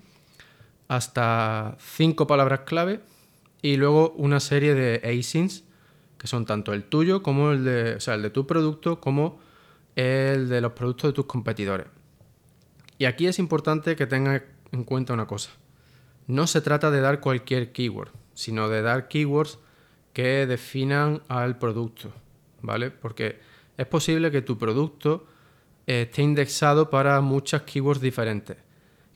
hasta 0.86 1.76
cinco 1.80 2.26
palabras 2.26 2.60
clave 2.60 3.00
y 3.60 3.76
luego 3.76 4.12
una 4.12 4.38
serie 4.40 4.74
de 4.74 5.18
asins 5.18 5.64
que 6.18 6.28
son 6.28 6.46
tanto 6.46 6.72
el 6.72 6.84
tuyo 6.84 7.22
como 7.22 7.50
el 7.50 7.64
de, 7.64 7.94
o 7.96 8.00
sea, 8.00 8.14
el 8.14 8.22
de 8.22 8.30
tu 8.30 8.46
producto 8.46 9.00
como 9.00 9.40
el 9.96 10.48
de 10.48 10.60
los 10.60 10.72
productos 10.72 11.10
de 11.10 11.14
tus 11.14 11.26
competidores. 11.26 11.86
Y 12.98 13.04
aquí 13.04 13.26
es 13.26 13.38
importante 13.38 13.96
que 13.96 14.06
tengas 14.06 14.42
en 14.72 14.84
cuenta 14.84 15.14
una 15.14 15.26
cosa. 15.26 15.50
No 16.26 16.46
se 16.46 16.60
trata 16.60 16.90
de 16.90 17.00
dar 17.00 17.20
cualquier 17.20 17.72
keyword, 17.72 18.10
sino 18.34 18.68
de 18.68 18.82
dar 18.82 19.08
keywords 19.08 19.58
que 20.12 20.46
definan 20.46 21.22
al 21.28 21.58
producto, 21.58 22.12
¿vale? 22.60 22.90
Porque 22.90 23.40
es 23.78 23.86
posible 23.86 24.30
que 24.30 24.42
tu 24.42 24.58
producto 24.58 25.26
esté 25.86 26.20
indexado 26.20 26.90
para 26.90 27.18
muchas 27.22 27.62
keywords 27.62 28.02
diferentes. 28.02 28.58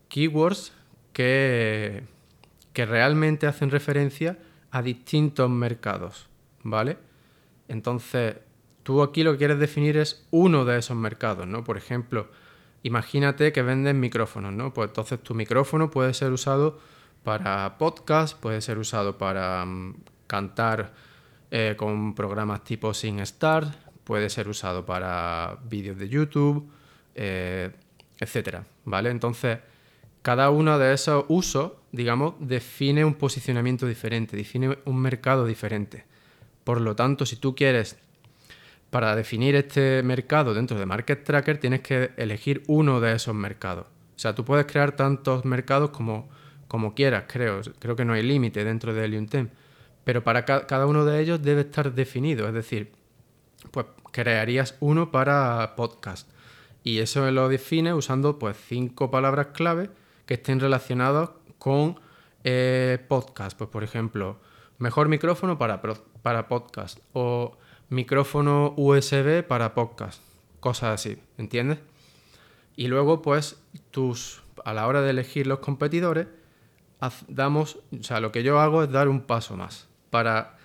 Keywords 0.09 0.73
que, 1.13 2.05
que 2.73 2.87
realmente 2.87 3.47
hacen 3.47 3.71
referencia 3.71 4.39
a 4.71 4.81
distintos 4.81 5.51
mercados, 5.51 6.29
¿vale? 6.63 6.97
Entonces, 7.69 8.37
tú 8.83 9.03
aquí 9.03 9.23
lo 9.23 9.33
que 9.33 9.39
quieres 9.39 9.59
definir 9.59 9.97
es 9.97 10.27
uno 10.31 10.65
de 10.65 10.79
esos 10.79 10.97
mercados, 10.97 11.47
¿no? 11.47 11.65
Por 11.65 11.77
ejemplo, 11.77 12.29
imagínate 12.83 13.53
que 13.53 13.63
vendes 13.63 13.95
micrófonos, 13.95 14.53
¿no? 14.53 14.73
Pues 14.73 14.89
entonces 14.89 15.23
tu 15.23 15.35
micrófono 15.35 15.91
puede 15.91 16.15
ser 16.15 16.33
usado 16.33 16.79
para 17.25 17.79
podcast, 17.79 18.39
puede 18.39 18.61
ser 18.61 18.79
usado 18.79 19.19
para 19.19 19.65
mm, 19.65 19.97
cantar 20.27 20.95
eh, 21.51 21.75
con 21.77 22.15
programas 22.15 22.65
tipo 22.65 22.95
SingStar, 22.95 23.92
puede 24.05 24.31
ser 24.31 24.49
usado 24.49 24.85
para 24.85 25.59
vídeos 25.65 25.99
de 25.99 26.09
YouTube, 26.09 26.69
eh, 27.15 27.71
etcétera, 28.19 28.65
¿vale? 28.85 29.11
Entonces, 29.11 29.59
cada 30.23 30.51
uno 30.51 30.79
de 30.79 30.95
esos 30.95 31.25
usos, 31.29 31.73
digamos, 31.91 32.35
define 32.39 33.05
un 33.05 33.15
posicionamiento 33.15 33.87
diferente, 33.87 34.37
define 34.37 34.79
un 34.85 35.01
mercado 35.01 35.47
diferente. 35.47 36.05
Por 36.65 36.81
lo 36.81 36.95
tanto, 36.95 37.27
si 37.27 37.37
tú 37.37 37.55
quieres, 37.57 37.99
para 38.91 39.17
definir 39.17 39.57
este 39.57 40.03
mercado 40.03 40.55
dentro 40.55 40.79
de 40.79 40.87
Market 40.87 41.25
Tracker, 41.25 41.59
tienes 41.59 41.81
que 41.81 42.13
elegir 42.17 42.63
uno 42.69 43.01
de 43.01 43.15
esos 43.15 43.35
mercados. 43.35 43.87
O 44.15 44.19
sea, 44.19 44.35
tú 44.35 44.45
puedes 44.45 44.67
crear 44.67 44.93
tantos 44.93 45.45
mercados 45.45 45.91
como, 45.91 46.29
como 46.69 46.95
quieras, 46.95 47.25
creo. 47.27 47.61
Creo 47.79 47.97
que 47.97 48.05
no 48.05 48.13
hay 48.13 48.23
límite 48.23 48.65
dentro 48.65 48.95
de 48.95 49.05
Helium 49.05 49.27
10. 49.27 49.49
Pero 50.05 50.23
para 50.23 50.45
cada 50.45 50.87
uno 50.87 51.05
de 51.05 51.21
ellos 51.21 51.43
debe 51.43 51.63
estar 51.63 51.93
definido. 51.93 52.47
Es 52.47 52.55
decir, 52.55 52.93
pues 53.71 53.87
crearías 54.11 54.77
uno 54.81 55.11
para 55.11 55.75
podcast. 55.77 56.29
Y 56.85 56.99
eso 56.99 57.31
lo 57.31 57.49
define 57.49 57.95
usando 57.95 58.39
pues 58.39 58.57
cinco 58.69 59.11
palabras 59.11 59.49
clave 59.49 59.91
que 60.27 60.35
estén 60.35 60.61
relacionadas 60.61 61.31
con 61.59 62.01
eh, 62.45 62.99
podcast. 63.09 63.57
Pues 63.57 63.71
por 63.71 63.85
ejemplo, 63.85 64.39
mejor 64.79 65.09
micrófono 65.09 65.59
para, 65.59 65.81
para 66.23 66.49
podcast 66.49 66.99
o 67.13 67.57
micrófono 67.89 68.75
USB 68.77 69.43
para 69.47 69.75
podcast. 69.75 70.21
Cosas 70.61 70.95
así, 70.95 71.19
¿entiendes? 71.39 71.79
Y 72.77 72.89
luego 72.89 73.23
pues 73.23 73.63
tus, 73.91 74.43
a 74.65 74.73
la 74.73 74.87
hora 74.87 75.03
de 75.03 75.11
elegir 75.11 75.47
los 75.47 75.61
competidores, 75.61 76.27
damos, 77.29 77.79
o 77.99 78.03
sea, 78.03 78.21
lo 78.21 78.33
que 78.33 78.43
yo 78.43 78.61
hago 78.61 78.85
es 78.85 78.91
dar 78.91 79.09
un 79.09 79.23
paso 79.23 79.57
más 79.57 79.89
para 80.11 80.57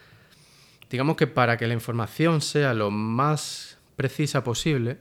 digamos 0.90 1.16
que 1.16 1.28
para 1.28 1.58
que 1.58 1.68
la 1.68 1.74
información 1.74 2.42
sea 2.42 2.74
lo 2.74 2.92
más 2.92 3.78
precisa 3.96 4.44
posible, 4.44 4.98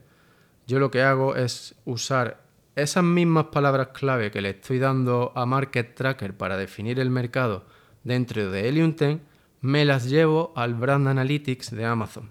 yo 0.67 0.79
lo 0.79 0.91
que 0.91 1.03
hago 1.03 1.37
es 1.37 1.75
usar 1.85 2.43
esas 2.75 3.05
mismas 3.05 3.47
palabras 3.47 3.89
clave 3.89 4.31
que 4.31 4.41
le 4.41 4.51
estoy 4.51 4.79
dando 4.79 5.33
a 5.35 5.47
Market 5.47 5.95
Tracker 5.95 6.37
para 6.37 6.57
definir 6.57 6.99
el 7.01 7.11
mercado 7.11 7.65
dentro 8.05 8.51
de 8.51 8.69
Helium 8.69 8.95
10, 8.95 9.19
me 9.63 9.85
las 9.85 10.09
llevo 10.09 10.53
al 10.57 10.75
Brand 10.75 11.09
Analytics 11.09 11.71
de 11.71 11.85
Amazon, 11.85 12.31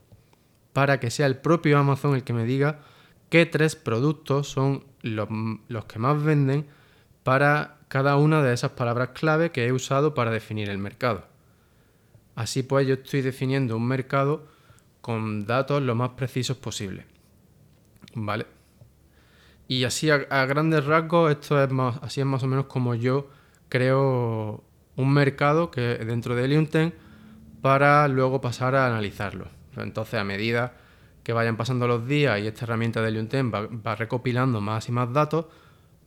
para 0.74 1.00
que 1.00 1.10
sea 1.10 1.26
el 1.26 1.38
propio 1.38 1.78
Amazon 1.80 2.16
el 2.16 2.24
que 2.24 2.34
me 2.34 2.46
diga 2.46 2.80
qué 3.30 3.46
tres 3.46 3.76
productos 3.76 4.48
son 4.48 4.86
los, 5.02 5.28
los 5.68 5.86
que 5.86 6.00
más 6.00 6.24
venden 6.24 6.68
para 7.24 7.78
cada 7.88 8.18
una 8.18 8.44
de 8.44 8.54
esas 8.54 8.72
palabras 8.72 9.10
clave 9.10 9.52
que 9.52 9.66
he 9.66 9.72
usado 9.72 10.14
para 10.14 10.32
definir 10.32 10.70
el 10.70 10.78
mercado. 10.78 11.26
Así 12.36 12.64
pues 12.64 12.86
yo 12.88 12.96
estoy 12.96 13.22
definiendo 13.22 13.78
un 13.78 13.88
mercado 13.88 14.48
con 15.02 15.46
datos 15.46 15.82
lo 15.82 15.96
más 15.96 16.10
precisos 16.12 16.58
posible. 16.58 17.06
¿Vale? 18.14 18.46
Y 19.68 19.84
así 19.84 20.10
a, 20.10 20.18
grandes 20.46 20.86
rasgos, 20.86 21.32
esto 21.32 21.62
es 21.64 21.72
más, 21.72 21.98
así 22.02 22.22
es 22.22 22.28
más 22.28 22.44
o 22.44 22.48
menos 22.48 22.66
como 22.66 22.94
yo 22.94 23.30
creo 23.70 24.64
un 24.96 25.14
mercado 25.14 25.72
que 25.72 25.82
dentro 25.82 26.36
de 26.36 26.46
Helium 26.46 26.68
para 27.62 28.08
luego 28.08 28.42
pasar 28.42 28.76
a 28.76 28.86
analizarlo. 28.86 29.48
Entonces, 29.76 30.20
a 30.20 30.24
medida 30.24 30.74
que 31.24 31.34
vayan 31.34 31.58
pasando 31.58 31.88
los 31.88 32.08
días 32.08 32.40
y 32.40 32.48
esta 32.48 32.66
herramienta 32.66 33.02
de 33.02 33.10
Helium 33.10 33.52
va, 33.52 33.68
va 33.68 33.96
recopilando 33.96 34.62
más 34.62 34.88
y 34.88 34.92
más 34.92 35.12
datos, 35.12 35.46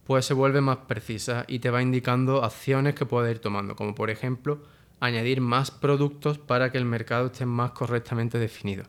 pues 0.05 0.25
se 0.25 0.35
vuelve 0.35 0.61
más 0.61 0.79
precisa 0.79 1.45
y 1.49 1.59
te 1.59 1.71
va 1.71 1.83
indicando 1.83 2.45
acciones 2.45 2.95
que 2.95 3.07
puedes 3.07 3.35
ir 3.35 3.41
tomando, 3.41 3.75
como 3.77 3.95
por 3.95 4.09
ejemplo 4.09 4.61
añadir 5.01 5.41
más 5.41 5.71
productos 5.71 6.39
para 6.39 6.71
que 6.71 6.79
el 6.79 6.85
mercado 6.85 7.27
esté 7.27 7.47
más 7.47 7.73
correctamente 7.73 8.39
definido. 8.39 8.85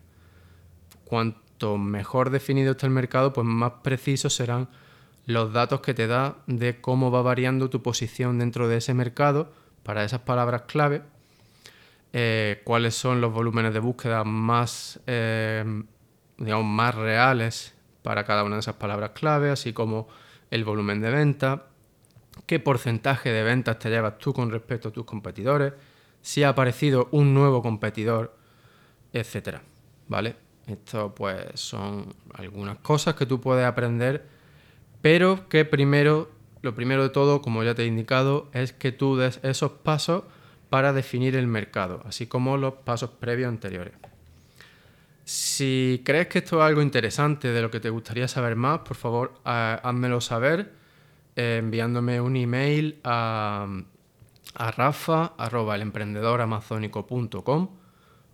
Cuanto 1.06 1.78
mejor 1.78 2.30
definido 2.30 2.72
esté 2.72 2.86
el 2.86 2.92
mercado, 2.92 3.34
pues 3.34 3.46
más 3.46 3.74
precisos 3.84 4.34
serán 4.34 4.70
los 5.26 5.54
datos 5.54 5.82
que 5.82 5.94
te 5.94 6.08
da 6.08 6.38
de 6.48 6.82
cómo 6.82 7.12
va 7.12 7.22
variando 7.22 7.70
tu 7.70 7.84
posición 7.84 8.40
dentro 8.40 8.68
de 8.68 8.78
ese 8.78 8.94
mercado 8.94 9.52
para 9.84 10.04
esas 10.04 10.22
palabras 10.22 10.64
clave, 10.64 11.04
eh, 12.14 12.62
cuáles 12.64 12.96
son 12.96 13.22
los 13.22 13.32
volúmenes 13.32 13.74
de 13.74 13.80
búsqueda 13.80 14.24
más, 14.24 15.00
eh, 15.06 15.84
digamos, 16.38 16.66
más 16.66 16.96
reales 16.96 17.76
para 18.02 18.24
cada 18.24 18.44
una 18.44 18.56
de 18.56 18.62
esas 18.62 18.76
palabras 18.76 19.12
clave, 19.12 19.52
así 19.52 19.74
como 19.74 20.08
el 20.50 20.64
volumen 20.64 21.02
de 21.02 21.12
venta, 21.12 21.68
qué 22.48 22.60
porcentaje 22.60 23.32
de 23.32 23.44
ventas 23.44 23.78
te 23.78 23.90
llevas 23.90 24.18
tú 24.18 24.34
con 24.34 24.50
respecto 24.50 24.90
a 24.90 24.92
tus 24.92 25.06
competidores, 25.06 25.74
si 26.22 26.44
ha 26.44 26.50
aparecido 26.50 27.08
un 27.12 27.34
nuevo 27.34 27.62
competidor, 27.62 28.36
etcétera. 29.14 29.62
¿Vale? 30.08 30.36
Esto 30.68 31.14
pues 31.16 31.44
son 31.56 32.14
algunas 32.34 32.78
cosas 32.80 33.16
que 33.16 33.26
tú 33.26 33.42
puedes 33.42 33.66
aprender, 33.66 34.26
pero 35.02 35.50
que 35.50 35.66
primero, 35.66 36.30
lo 36.62 36.76
primero 36.76 37.04
de 37.04 37.10
todo, 37.10 37.42
como 37.42 37.64
ya 37.64 37.74
te 37.74 37.84
he 37.84 37.88
indicado, 37.88 38.50
es 38.54 38.74
que 38.74 38.92
tú 38.92 39.18
des 39.18 39.40
esos 39.44 39.72
pasos 39.72 40.24
para 40.70 40.94
definir 40.94 41.36
el 41.36 41.48
mercado, 41.48 42.04
así 42.06 42.28
como 42.28 42.58
los 42.58 42.76
pasos 42.76 43.10
previos 43.12 43.50
anteriores. 43.50 43.94
Si 45.26 46.02
crees 46.06 46.28
que 46.28 46.40
esto 46.40 46.60
es 46.60 46.66
algo 46.66 46.82
interesante 46.82 47.50
de 47.50 47.62
lo 47.62 47.70
que 47.70 47.80
te 47.80 47.90
gustaría 47.90 48.28
saber 48.28 48.56
más, 48.56 48.80
por 48.80 48.98
favor, 48.98 49.34
házmelo 49.44 50.22
saber 50.22 50.74
eh, 51.36 51.58
enviándome 51.60 52.20
un 52.20 52.36
email 52.36 53.00
a 53.04 53.68
a 54.56 54.72
rafa 54.72 55.34
arroba 55.38 55.78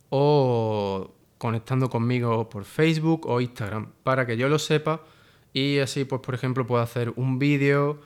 o 0.10 1.12
conectando 1.38 1.90
conmigo 1.90 2.50
por 2.50 2.64
Facebook 2.64 3.26
o 3.28 3.42
Instagram 3.42 3.92
para 4.04 4.26
que 4.26 4.38
yo 4.38 4.48
lo 4.50 4.60
sepa. 4.60 5.02
Y 5.54 5.80
así 5.80 6.06
pues 6.06 6.22
por 6.22 6.36
ejemplo 6.36 6.66
puedo 6.66 6.82
hacer 6.82 7.14
un 7.16 7.40
vídeo 7.40 8.00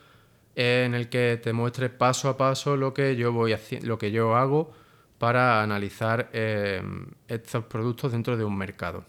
en 0.54 0.94
el 0.94 1.08
que 1.08 1.40
te 1.42 1.52
muestre 1.52 1.88
paso 1.88 2.28
a 2.28 2.36
paso 2.36 2.76
lo 2.76 2.92
que 2.92 3.16
yo 3.16 3.32
voy 3.32 3.54
lo 3.82 3.98
que 3.98 4.10
yo 4.10 4.36
hago 4.36 4.72
para 5.18 5.62
analizar 5.62 6.30
eh, 6.32 6.82
estos 7.28 7.64
productos 7.64 8.12
dentro 8.12 8.36
de 8.36 8.44
un 8.44 8.56
mercado 8.56 9.04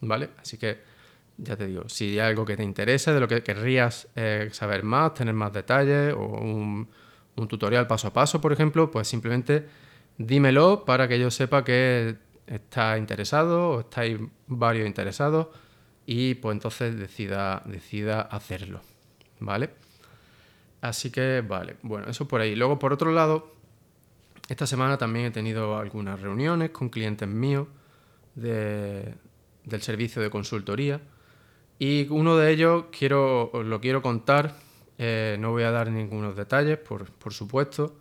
vale 0.00 0.30
así 0.40 0.56
que 0.56 0.78
ya 1.36 1.56
te 1.56 1.66
digo 1.66 1.88
si 1.88 2.18
hay 2.18 2.30
algo 2.30 2.44
que 2.44 2.56
te 2.56 2.62
interese 2.62 3.12
de 3.12 3.20
lo 3.20 3.26
que 3.26 3.42
querrías 3.42 4.08
eh, 4.14 4.48
saber 4.52 4.84
más 4.84 5.14
tener 5.14 5.34
más 5.34 5.52
detalles 5.52 6.14
o 6.14 6.20
un 6.20 6.88
un 7.36 7.48
tutorial 7.48 7.86
paso 7.86 8.08
a 8.08 8.12
paso, 8.12 8.40
por 8.40 8.52
ejemplo, 8.52 8.90
pues 8.90 9.08
simplemente 9.08 9.66
dímelo 10.18 10.84
para 10.84 11.08
que 11.08 11.18
yo 11.18 11.30
sepa 11.30 11.64
que 11.64 12.16
estás 12.46 12.98
interesado 12.98 13.70
o 13.70 13.80
estáis 13.80 14.18
varios 14.46 14.86
interesados 14.86 15.48
y 16.06 16.34
pues 16.34 16.54
entonces 16.54 16.98
decida, 16.98 17.62
decida 17.64 18.20
hacerlo, 18.20 18.80
¿vale? 19.40 19.70
Así 20.80 21.10
que, 21.10 21.42
vale, 21.46 21.76
bueno, 21.82 22.08
eso 22.08 22.28
por 22.28 22.42
ahí. 22.42 22.54
Luego, 22.54 22.78
por 22.78 22.92
otro 22.92 23.10
lado, 23.10 23.54
esta 24.48 24.66
semana 24.66 24.98
también 24.98 25.26
he 25.26 25.30
tenido 25.30 25.78
algunas 25.78 26.20
reuniones 26.20 26.70
con 26.70 26.90
clientes 26.90 27.26
míos 27.26 27.66
del 28.34 29.16
servicio 29.80 30.20
de 30.20 30.28
consultoría 30.28 31.00
y 31.78 32.06
uno 32.10 32.36
de 32.36 32.52
ellos 32.52 32.84
quiero, 32.96 33.50
os 33.52 33.64
lo 33.64 33.80
quiero 33.80 34.02
contar 34.02 34.54
eh, 34.98 35.36
no 35.40 35.50
voy 35.50 35.64
a 35.64 35.70
dar 35.70 35.90
ningunos 35.90 36.36
detalles, 36.36 36.78
por, 36.78 37.32
supuesto, 37.32 37.94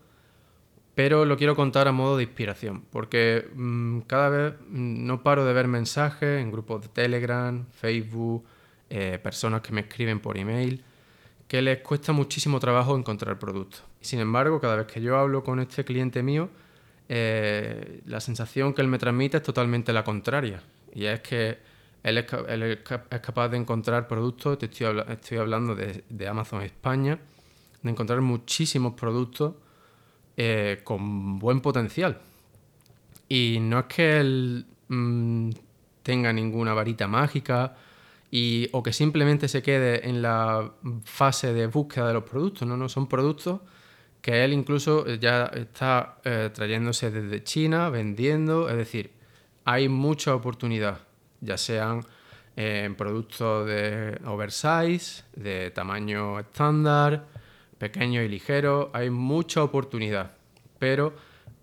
pero 0.95 1.25
lo 1.25 1.37
quiero 1.37 1.55
contar 1.55 1.87
a 1.87 1.91
modo 1.91 2.17
de 2.17 2.23
inspiración, 2.23 2.83
porque 2.91 3.49
mm, 3.55 4.01
cada 4.01 4.29
vez 4.29 4.53
mm, 4.67 5.05
no 5.05 5.23
paro 5.23 5.45
de 5.45 5.53
ver 5.53 5.67
mensajes 5.67 6.41
en 6.41 6.51
grupos 6.51 6.83
de 6.83 6.87
Telegram, 6.89 7.65
Facebook, 7.71 8.43
eh, 8.89 9.19
personas 9.21 9.61
que 9.61 9.73
me 9.73 9.81
escriben 9.81 10.19
por 10.19 10.37
email, 10.37 10.83
que 11.47 11.61
les 11.61 11.79
cuesta 11.79 12.13
muchísimo 12.13 12.59
trabajo 12.59 12.95
encontrar 12.97 13.39
productos. 13.39 13.83
Sin 14.01 14.19
embargo, 14.19 14.59
cada 14.59 14.75
vez 14.75 14.87
que 14.87 15.01
yo 15.01 15.17
hablo 15.17 15.43
con 15.43 15.59
este 15.59 15.83
cliente 15.83 16.21
mío, 16.21 16.49
eh, 17.09 18.01
la 18.05 18.19
sensación 18.19 18.73
que 18.73 18.81
él 18.81 18.87
me 18.87 18.97
transmite 18.97 19.37
es 19.37 19.43
totalmente 19.43 19.93
la 19.93 20.03
contraria. 20.03 20.61
Y 20.93 21.05
es 21.05 21.21
que 21.21 21.57
él 22.03 22.17
es, 22.17 22.25
capaz 23.21 23.49
de 23.49 23.57
encontrar 23.57 24.07
productos, 24.07 24.59
te 24.59 24.65
estoy, 24.65 25.37
hablando 25.37 25.75
de, 25.75 26.27
Amazon 26.27 26.61
España, 26.61 27.17
de 27.81 27.89
encontrar 27.89 28.21
muchísimos 28.21 28.93
productos 28.93 29.55
eh, 30.35 30.81
con 30.83 31.39
buen 31.39 31.61
potencial. 31.61 32.19
Y 33.29 33.57
no 33.61 33.79
es 33.79 33.85
que 33.85 34.19
él 34.19 34.65
mm, 34.89 35.51
tenga 36.03 36.33
ninguna 36.33 36.73
varita 36.73 37.07
mágica 37.07 37.75
y, 38.29 38.67
o 38.73 38.83
que 38.83 38.91
simplemente 38.91 39.47
se 39.47 39.63
quede 39.63 40.07
en 40.07 40.21
la 40.21 40.73
fase 41.05 41.53
de 41.53 41.67
búsqueda 41.67 42.07
de 42.07 42.13
los 42.15 42.23
productos, 42.23 42.67
no, 42.67 42.75
no, 42.75 42.89
son 42.89 43.07
productos 43.07 43.61
que 44.21 44.43
él 44.43 44.53
incluso 44.53 45.05
ya 45.15 45.45
está 45.47 46.17
eh, 46.23 46.49
trayéndose 46.53 47.11
desde 47.11 47.43
China, 47.43 47.89
vendiendo, 47.89 48.69
es 48.69 48.77
decir, 48.77 49.11
hay 49.65 49.89
mucha 49.89 50.33
oportunidad, 50.33 50.99
ya 51.43 51.57
sean 51.57 52.05
eh, 52.55 52.93
productos 52.97 53.67
de 53.67 54.19
oversize, 54.25 55.23
de 55.35 55.71
tamaño 55.71 56.39
estándar, 56.39 57.25
pequeño 57.77 58.21
y 58.21 58.29
ligero, 58.29 58.91
hay 58.93 59.09
mucha 59.09 59.63
oportunidad, 59.63 60.37
pero 60.79 61.13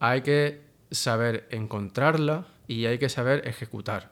hay 0.00 0.22
que 0.22 0.60
saber 0.90 1.46
encontrarla 1.50 2.46
y 2.66 2.86
hay 2.86 2.98
que 2.98 3.08
saber 3.08 3.46
ejecutar. 3.46 4.10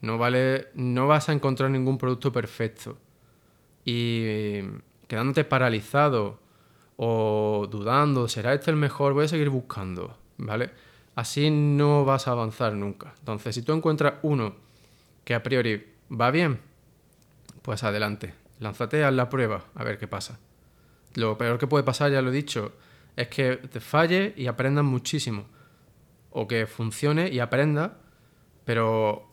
No 0.00 0.18
vale, 0.18 0.68
no 0.74 1.06
vas 1.06 1.28
a 1.28 1.32
encontrar 1.32 1.70
ningún 1.70 1.98
producto 1.98 2.32
perfecto. 2.32 2.98
Y 3.84 4.60
quedándote 5.06 5.44
paralizado 5.44 6.38
o 6.96 7.66
dudando, 7.70 8.28
¿será 8.28 8.54
este 8.54 8.70
el 8.70 8.76
mejor? 8.76 9.12
Voy 9.12 9.26
a 9.26 9.28
seguir 9.28 9.50
buscando, 9.50 10.16
¿vale? 10.38 10.70
Así 11.14 11.50
no 11.50 12.04
vas 12.04 12.28
a 12.28 12.32
avanzar 12.32 12.74
nunca. 12.74 13.14
Entonces, 13.18 13.54
si 13.54 13.62
tú 13.62 13.72
encuentras 13.72 14.14
uno 14.22 14.65
que 15.26 15.34
a 15.34 15.42
priori 15.42 15.84
va 16.08 16.30
bien, 16.30 16.60
pues 17.62 17.82
adelante, 17.82 18.32
lánzate 18.60 19.02
a 19.02 19.10
la 19.10 19.28
prueba, 19.28 19.64
a 19.74 19.82
ver 19.82 19.98
qué 19.98 20.06
pasa. 20.06 20.38
Lo 21.14 21.36
peor 21.36 21.58
que 21.58 21.66
puede 21.66 21.82
pasar, 21.82 22.12
ya 22.12 22.22
lo 22.22 22.30
he 22.30 22.32
dicho, 22.32 22.74
es 23.16 23.26
que 23.26 23.56
te 23.56 23.80
falle 23.80 24.34
y 24.36 24.46
aprendas 24.46 24.84
muchísimo. 24.84 25.48
O 26.30 26.46
que 26.46 26.68
funcione 26.68 27.28
y 27.28 27.40
aprenda, 27.40 27.98
pero... 28.64 29.28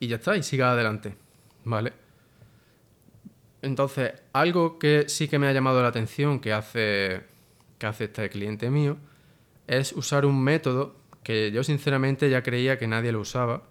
Y 0.00 0.08
ya 0.08 0.16
está, 0.16 0.36
y 0.36 0.42
siga 0.42 0.72
adelante, 0.72 1.14
¿vale? 1.62 1.92
Entonces, 3.62 4.14
algo 4.32 4.80
que 4.80 5.04
sí 5.08 5.28
que 5.28 5.38
me 5.38 5.46
ha 5.46 5.52
llamado 5.52 5.80
la 5.80 5.88
atención 5.88 6.40
que 6.40 6.52
hace, 6.52 7.22
que 7.78 7.86
hace 7.86 8.04
este 8.04 8.28
cliente 8.30 8.68
mío 8.68 8.96
es 9.68 9.92
usar 9.92 10.26
un 10.26 10.42
método 10.42 10.96
que 11.22 11.52
yo 11.52 11.62
sinceramente 11.62 12.28
ya 12.28 12.42
creía 12.42 12.80
que 12.80 12.88
nadie 12.88 13.12
lo 13.12 13.20
usaba, 13.20 13.62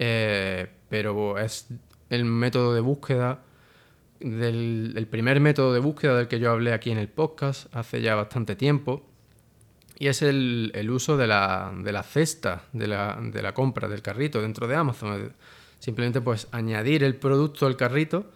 eh, 0.00 0.66
pero 0.88 1.38
es 1.38 1.68
el 2.08 2.24
método 2.24 2.72
de 2.74 2.80
búsqueda, 2.80 3.42
del, 4.18 4.94
el 4.96 5.06
primer 5.06 5.40
método 5.40 5.74
de 5.74 5.78
búsqueda 5.78 6.16
del 6.16 6.26
que 6.26 6.40
yo 6.40 6.50
hablé 6.50 6.72
aquí 6.72 6.90
en 6.90 6.96
el 6.96 7.08
podcast 7.08 7.74
hace 7.76 8.00
ya 8.00 8.14
bastante 8.14 8.56
tiempo, 8.56 9.06
y 9.98 10.08
es 10.08 10.22
el, 10.22 10.88
uso 10.90 11.18
de 11.18 11.26
la, 11.26 11.70
de 11.84 11.92
la 11.92 12.02
cesta 12.02 12.62
de 12.72 12.88
la, 12.88 13.18
de 13.22 13.42
la 13.42 13.52
compra 13.52 13.88
del 13.88 14.00
carrito 14.00 14.40
dentro 14.40 14.66
de 14.66 14.74
Amazon. 14.74 15.34
Simplemente 15.78 16.22
pues 16.22 16.48
añadir 16.50 17.04
el 17.04 17.16
producto 17.16 17.66
al 17.66 17.76
carrito 17.76 18.30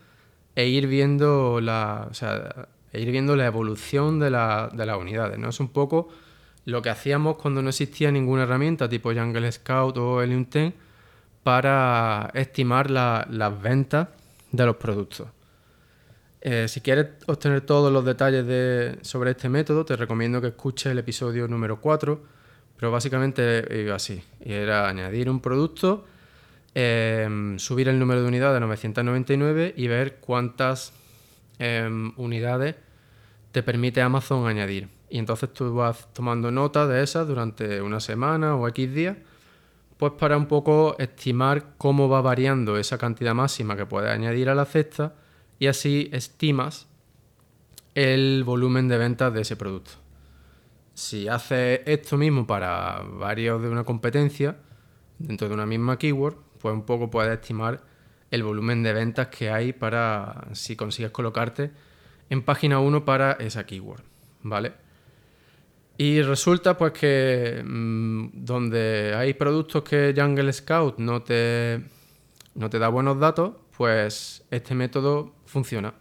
e 0.55 0.67
ir 0.67 0.87
viendo 0.87 1.63
la, 1.63 2.09
o 2.11 2.13
sea, 2.13 2.69
e 2.93 3.01
ir 3.01 3.11
viendo 3.11 3.35
la 3.37 3.47
evolución 3.47 4.21
de, 4.21 4.29
la, 4.29 4.71
de, 4.71 4.85
las 4.85 4.99
unidades. 4.99 5.39
¿no? 5.39 5.49
Es 5.49 5.59
un 5.59 5.69
poco 5.69 6.11
lo 6.67 6.83
que 6.83 6.91
hacíamos 6.91 7.37
cuando 7.37 7.63
no 7.63 7.71
existía 7.71 8.11
ninguna 8.11 8.43
herramienta 8.43 8.87
tipo 8.87 9.15
Jungle 9.15 9.51
Scout 9.51 9.97
o 9.97 10.23
Helium 10.23 10.45
10 10.45 10.75
para 11.45 12.31
estimar 12.35 12.91
las 12.91 13.63
ventas 13.63 14.09
de 14.51 14.67
los 14.67 14.77
productos. 14.77 15.29
Eh, 16.41 16.67
si 16.69 16.81
quieres 16.81 17.07
obtener 17.27 17.61
todos 17.61 17.93
los 17.93 18.05
detalles 18.05 18.45
de, 18.47 18.99
sobre 19.03 19.31
este 19.31 19.49
método, 19.49 19.85
te 19.85 19.95
recomiendo 19.95 20.41
que 20.41 20.49
escuches 20.49 20.91
el 20.91 20.99
episodio 20.99 21.47
número 21.47 21.81
4, 21.81 22.21
pero 22.77 22.91
básicamente 22.91 23.65
iba 23.81 23.95
así. 23.95 24.23
Y 24.45 24.53
era 24.53 24.89
añadir 24.89 25.31
un 25.31 25.41
producto 25.41 26.05
Em, 26.77 27.57
subir 27.61 27.89
el 27.89 28.01
número 28.01 28.23
de 28.23 28.27
unidades 28.27 28.57
a 28.57 28.61
999 28.61 29.75
y 29.77 29.87
ver 29.87 30.17
cuántas 30.17 30.93
em, 31.61 32.13
unidades 32.17 32.75
te 33.53 33.63
permite 33.63 34.03
Amazon 34.03 34.49
añadir. 34.49 34.89
Y 35.09 35.19
entonces 35.19 35.53
tú 35.53 35.73
vas 35.73 36.13
tomando 36.13 36.51
nota 36.51 36.89
de 36.89 37.05
esas 37.05 37.29
durante 37.29 37.81
una 37.81 38.01
semana 38.01 38.57
o 38.57 38.67
X 38.67 38.93
días, 38.93 39.17
pues 39.97 40.13
para 40.13 40.37
un 40.37 40.47
poco 40.47 40.97
estimar 40.99 41.75
cómo 41.79 42.09
va 42.09 42.21
variando 42.21 42.77
esa 42.79 42.99
cantidad 42.99 43.35
máxima 43.35 43.77
que 43.77 43.87
puedes 43.87 44.11
añadir 44.11 44.49
a 44.49 44.55
la 44.55 44.65
cesta 44.65 45.15
y 45.59 45.69
así 45.69 46.11
estimas 46.13 46.89
el 47.95 48.43
volumen 48.45 48.89
de 48.89 48.99
ventas 48.99 49.33
de 49.33 49.43
ese 49.43 49.57
producto. 49.57 49.93
Si 50.95 51.29
haces 51.29 51.81
esto 51.87 52.17
mismo 52.17 52.47
para 52.47 53.03
varios 53.03 53.63
de 53.63 53.69
una 53.69 53.85
competencia, 53.85 54.57
dentro 55.19 55.49
de 55.49 55.55
una 55.55 55.67
misma 55.67 55.99
keyword, 55.99 56.37
pues 56.61 56.75
un 56.75 56.85
poco 56.85 57.11
puedes 57.11 57.33
estimar 57.33 57.83
el 58.31 58.43
volumen 58.43 58.83
de 58.83 58.93
ventas 58.93 59.29
que 59.29 59.51
hay 59.51 59.73
para 59.73 60.49
si 60.53 60.77
consigues 60.77 61.13
colocarte 61.13 61.71
en 62.31 62.43
página 62.43 62.81
1 62.81 63.05
para 63.05 63.33
esa 63.33 63.65
keyword, 63.65 64.03
¿vale? 64.43 64.84
Y 65.97 66.23
resulta 66.23 66.77
pues 66.77 66.93
que 66.93 67.63
mm, 67.65 68.29
donde 68.33 69.15
hay 69.17 69.35
productos 69.35 69.85
que 69.85 70.13
Jungle 70.17 70.53
Scout 70.53 70.99
no 70.99 71.23
te, 71.23 71.83
no 72.55 72.69
te 72.69 72.79
da 72.79 72.89
buenos 72.89 73.19
datos, 73.21 73.55
pues 73.77 74.45
este 74.51 74.75
método 74.75 75.35
funciona. 75.47 75.95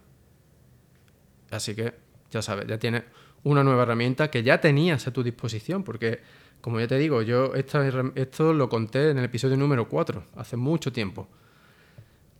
Así 1.51 1.75
que 1.75 1.93
ya 2.31 2.41
sabes, 2.41 2.65
ya 2.67 2.79
tienes 2.79 3.03
una 3.43 3.63
nueva 3.63 3.83
herramienta 3.83 4.31
que 4.31 4.41
ya 4.41 4.59
tenías 4.59 5.05
a 5.07 5.13
tu 5.13 5.21
disposición, 5.21 5.83
porque 5.83 6.21
como 6.61 6.79
ya 6.79 6.87
te 6.87 6.97
digo, 6.97 7.21
yo 7.21 7.53
esto 7.53 8.53
lo 8.53 8.69
conté 8.69 9.11
en 9.11 9.19
el 9.19 9.25
episodio 9.25 9.57
número 9.57 9.87
4, 9.87 10.23
hace 10.37 10.57
mucho 10.57 10.91
tiempo. 10.91 11.27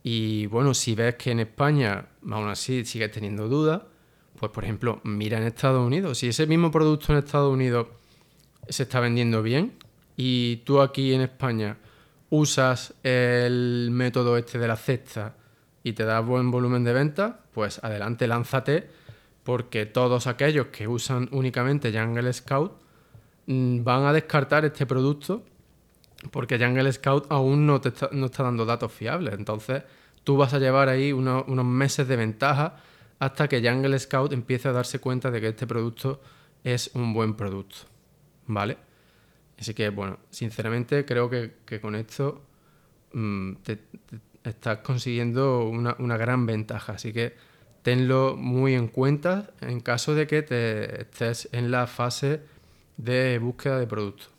Y 0.02 0.46
bueno, 0.46 0.74
si 0.74 0.94
ves 0.94 1.14
que 1.14 1.30
en 1.30 1.40
España, 1.40 2.06
aún 2.30 2.48
así, 2.48 2.84
sigues 2.84 3.10
teniendo 3.10 3.48
dudas, 3.48 3.82
pues 4.38 4.50
por 4.52 4.64
ejemplo, 4.64 5.00
mira 5.04 5.38
en 5.38 5.44
Estados 5.44 5.84
Unidos. 5.84 6.18
Si 6.18 6.28
ese 6.28 6.46
mismo 6.46 6.70
producto 6.70 7.12
en 7.12 7.18
Estados 7.18 7.52
Unidos 7.52 7.88
se 8.68 8.84
está 8.84 9.00
vendiendo 9.00 9.42
bien 9.42 9.74
y 10.16 10.56
tú 10.64 10.80
aquí 10.80 11.12
en 11.14 11.20
España 11.20 11.76
usas 12.30 12.94
el 13.02 13.88
método 13.92 14.36
este 14.36 14.58
de 14.58 14.68
la 14.68 14.76
cesta 14.76 15.36
y 15.82 15.92
te 15.92 16.04
da 16.04 16.20
buen 16.20 16.50
volumen 16.50 16.84
de 16.84 16.92
venta, 16.92 17.40
pues 17.52 17.82
adelante, 17.84 18.26
lánzate, 18.26 18.88
porque 19.42 19.86
todos 19.86 20.26
aquellos 20.26 20.68
que 20.68 20.88
usan 20.88 21.28
únicamente 21.30 21.92
Jungle 21.92 22.32
Scout 22.32 22.84
Mm, 23.46 23.84
van 23.84 24.04
a 24.04 24.12
descartar 24.12 24.64
este 24.64 24.86
producto 24.86 25.44
porque 26.30 26.58
Jungle 26.58 26.90
Scout 26.90 27.26
aún 27.28 27.66
no, 27.66 27.80
te 27.80 27.90
está, 27.90 28.08
no 28.12 28.26
está 28.26 28.42
dando 28.42 28.64
datos 28.64 28.92
fiables. 28.92 29.34
Entonces, 29.34 29.82
tú 30.24 30.36
vas 30.36 30.54
a 30.54 30.58
llevar 30.58 30.88
ahí 30.88 31.12
unos, 31.12 31.46
meses 31.64 32.08
de 32.08 32.16
ventaja 32.16 32.76
hasta 33.18 33.48
que 33.48 33.66
Jungle 33.66 33.98
Scout 33.98 34.32
empiece 34.32 34.68
a 34.68 34.72
darse 34.72 34.98
cuenta 34.98 35.30
de 35.30 35.40
que 35.40 35.48
este 35.48 35.66
producto 35.66 36.20
es 36.62 36.90
un 36.94 37.12
buen 37.12 37.34
producto. 37.34 37.76
¿Vale? 38.46 38.76
Así 39.58 39.74
que, 39.74 39.88
bueno, 39.90 40.18
sinceramente 40.30 41.04
creo 41.04 41.30
que, 41.30 41.80
con 41.80 41.94
esto 41.94 42.42
mm, 43.12 43.52
estás 44.44 44.78
consiguiendo 44.78 45.68
una, 45.68 46.16
gran 46.16 46.46
ventaja. 46.46 46.94
Así 46.94 47.12
que 47.12 47.34
tenlo 47.82 48.36
muy 48.36 48.74
en 48.74 48.88
cuenta 48.88 49.50
en 49.60 49.80
caso 49.80 50.14
de 50.14 50.26
que 50.26 50.42
te 50.42 51.02
estés 51.02 51.48
en 51.52 51.70
la 51.70 51.86
fase 51.86 52.42
de 52.96 53.38
búsqueda 53.38 53.78
de 53.78 53.86
productos. 53.86 54.30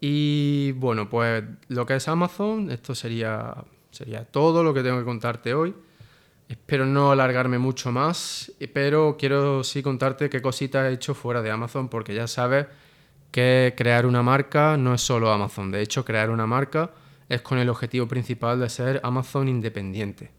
Y 0.00 0.72
bueno, 0.72 1.08
pues 1.08 1.42
lo 1.68 1.86
que 1.86 1.96
es 1.96 2.08
Amazon, 2.08 2.70
esto 2.70 2.94
sería, 2.94 3.54
sería 3.90 4.24
todo 4.24 4.62
lo 4.62 4.74
que 4.74 4.82
tengo 4.82 4.98
que 4.98 5.04
contarte 5.04 5.54
hoy. 5.54 5.74
Espero 6.48 6.86
no 6.86 7.10
alargarme 7.10 7.58
mucho 7.58 7.90
más, 7.90 8.52
pero 8.72 9.16
quiero 9.18 9.64
sí 9.64 9.82
contarte 9.82 10.30
qué 10.30 10.40
cositas 10.40 10.88
he 10.88 10.94
hecho 10.94 11.14
fuera 11.14 11.42
de 11.42 11.50
Amazon, 11.50 11.88
porque 11.88 12.14
ya 12.14 12.28
sabes 12.28 12.66
que 13.32 13.74
crear 13.76 14.06
una 14.06 14.22
marca 14.22 14.76
no 14.76 14.94
es 14.94 15.00
solo 15.00 15.32
Amazon. 15.32 15.72
De 15.72 15.82
hecho, 15.82 16.04
crear 16.04 16.30
una 16.30 16.46
marca 16.46 16.92
es 17.28 17.42
con 17.42 17.58
el 17.58 17.68
objetivo 17.68 18.06
principal 18.06 18.60
de 18.60 18.68
ser 18.68 19.00
Amazon 19.02 19.48
independiente. 19.48 20.30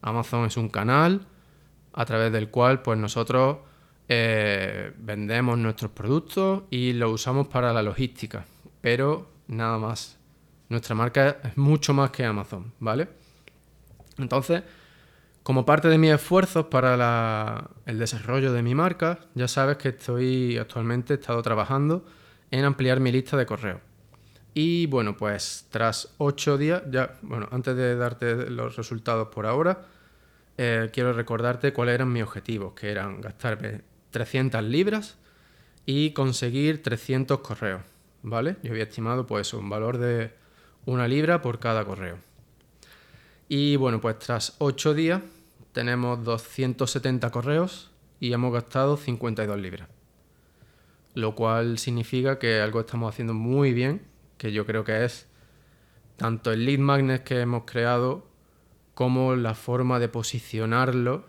Amazon 0.00 0.46
es 0.46 0.56
un 0.56 0.68
canal 0.68 1.26
a 1.92 2.04
través 2.06 2.32
del 2.32 2.48
cual 2.48 2.80
pues 2.80 2.98
nosotros 2.98 3.58
eh, 4.08 4.92
vendemos 4.98 5.58
nuestros 5.58 5.90
productos 5.92 6.62
y 6.70 6.94
los 6.94 7.12
usamos 7.12 7.48
para 7.48 7.72
la 7.72 7.82
logística, 7.82 8.44
pero 8.80 9.30
nada 9.48 9.78
más. 9.78 10.18
Nuestra 10.68 10.94
marca 10.94 11.36
es 11.44 11.56
mucho 11.58 11.92
más 11.92 12.10
que 12.10 12.24
Amazon, 12.24 12.72
¿vale? 12.80 13.08
Entonces, 14.16 14.62
Como 15.42 15.66
parte 15.66 15.88
de 15.88 15.98
mis 15.98 16.12
esfuerzos 16.12 16.66
para 16.66 17.68
el 17.86 17.98
desarrollo 17.98 18.52
de 18.52 18.62
mi 18.62 18.76
marca, 18.76 19.18
ya 19.34 19.48
sabes 19.48 19.76
que 19.76 19.88
estoy 19.88 20.56
actualmente 20.56 21.14
estado 21.14 21.42
trabajando 21.42 22.04
en 22.52 22.64
ampliar 22.64 23.00
mi 23.00 23.10
lista 23.10 23.36
de 23.36 23.44
correos. 23.44 23.80
Y 24.54 24.86
bueno, 24.86 25.16
pues 25.16 25.66
tras 25.70 26.14
ocho 26.18 26.58
días, 26.58 26.82
ya, 26.90 27.18
bueno, 27.22 27.48
antes 27.50 27.74
de 27.74 27.96
darte 27.96 28.50
los 28.50 28.76
resultados 28.76 29.28
por 29.28 29.46
ahora, 29.46 29.86
eh, 30.58 30.90
quiero 30.92 31.12
recordarte 31.12 31.72
cuáles 31.72 31.96
eran 31.96 32.12
mis 32.12 32.22
objetivos, 32.22 32.74
que 32.74 32.92
eran 32.92 33.20
gastarme 33.20 33.80
300 34.10 34.62
libras 34.62 35.18
y 35.86 36.12
conseguir 36.12 36.84
300 36.84 37.40
correos, 37.40 37.82
¿vale? 38.22 38.58
Yo 38.62 38.70
había 38.70 38.84
estimado 38.84 39.26
pues 39.26 39.52
un 39.54 39.68
valor 39.68 39.98
de 39.98 40.30
una 40.84 41.08
libra 41.08 41.42
por 41.42 41.58
cada 41.58 41.84
correo. 41.84 42.18
Y 43.48 43.76
bueno, 43.76 44.00
pues 44.00 44.18
tras 44.18 44.56
8 44.58 44.94
días 44.94 45.22
tenemos 45.72 46.24
270 46.24 47.30
correos 47.30 47.90
y 48.20 48.32
hemos 48.32 48.52
gastado 48.52 48.96
52 48.96 49.58
libras. 49.58 49.88
Lo 51.14 51.34
cual 51.34 51.78
significa 51.78 52.38
que 52.38 52.60
algo 52.60 52.80
estamos 52.80 53.12
haciendo 53.12 53.34
muy 53.34 53.72
bien, 53.72 54.02
que 54.38 54.52
yo 54.52 54.64
creo 54.64 54.84
que 54.84 55.04
es 55.04 55.26
tanto 56.16 56.52
el 56.52 56.64
lead 56.64 56.78
magnet 56.78 57.24
que 57.24 57.40
hemos 57.40 57.64
creado 57.64 58.26
como 58.94 59.34
la 59.36 59.54
forma 59.54 59.98
de 59.98 60.08
posicionarlo 60.08 61.24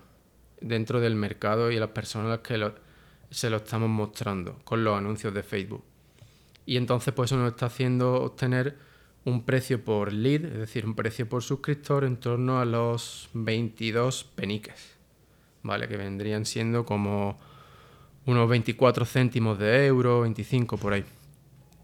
dentro 0.62 1.00
del 1.00 1.16
mercado 1.16 1.72
y 1.72 1.80
las 1.80 1.90
personas 1.90 2.40
que 2.40 2.72
se 3.30 3.50
lo 3.50 3.58
estamos 3.58 3.90
mostrando 3.90 4.60
con 4.64 4.84
los 4.84 4.98
anuncios 4.98 5.34
de 5.34 5.44
Facebook. 5.44 5.84
Y 6.66 6.78
entonces 6.78 7.14
pues 7.14 7.32
eso 7.32 7.40
nos 7.40 7.52
está 7.52 7.66
haciendo 7.66 8.22
obtener 8.22 8.78
un 9.26 9.44
precio 9.44 9.84
por 9.84 10.12
lead, 10.12 10.46
es 10.46 10.58
decir, 10.58 10.86
un 10.86 10.96
precio 10.96 11.28
por 11.28 11.44
suscriptor 11.44 12.04
en 12.04 12.18
torno 12.18 12.60
a 12.60 12.66
los 12.66 13.30
22 13.34 14.26
peniques, 14.36 14.96
¿vale? 15.62 15.88
Que 15.88 15.98
vendrían 15.98 16.46
siendo 16.46 16.86
como 16.86 17.40
unos 18.26 18.50
24 18.50 19.06
céntimos 19.06 19.60
de 19.60 19.88
euro, 19.88 20.22
25 20.22 20.78
por 20.78 20.94
ahí, 20.94 21.06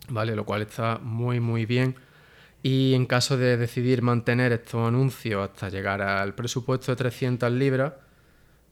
¿vale? 0.09 0.35
Lo 0.35 0.45
cual 0.45 0.63
está 0.63 0.99
muy, 1.01 1.39
muy 1.39 1.65
bien. 1.65 1.95
Y 2.61 2.93
en 2.93 3.05
caso 3.05 3.37
de 3.37 3.55
decidir 3.55 4.01
mantener 4.01 4.51
estos 4.51 4.85
anuncios 4.85 5.49
hasta 5.49 5.69
llegar 5.69 6.01
al 6.01 6.35
presupuesto 6.35 6.91
de 6.91 6.97
300 6.97 7.49
libras, 7.53 7.93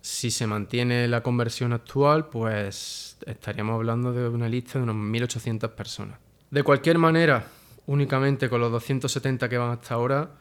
si 0.02 0.30
se 0.30 0.46
mantiene 0.46 1.08
la 1.08 1.24
conversión 1.24 1.72
actual, 1.72 2.28
pues 2.28 3.18
estaríamos 3.26 3.76
hablando 3.76 4.12
de 4.12 4.28
una 4.28 4.50
lista 4.50 4.78
de 4.78 4.84
unos 4.84 4.96
1.800 4.96 5.70
personas. 5.70 6.20
De 6.50 6.64
cualquier 6.64 6.98
manera, 6.98 7.46
únicamente 7.88 8.50
con 8.50 8.62
los 8.62 8.72
270 8.72 9.50
que 9.50 9.58
van 9.58 9.72
hasta 9.72 9.96
ahora, 9.96 10.36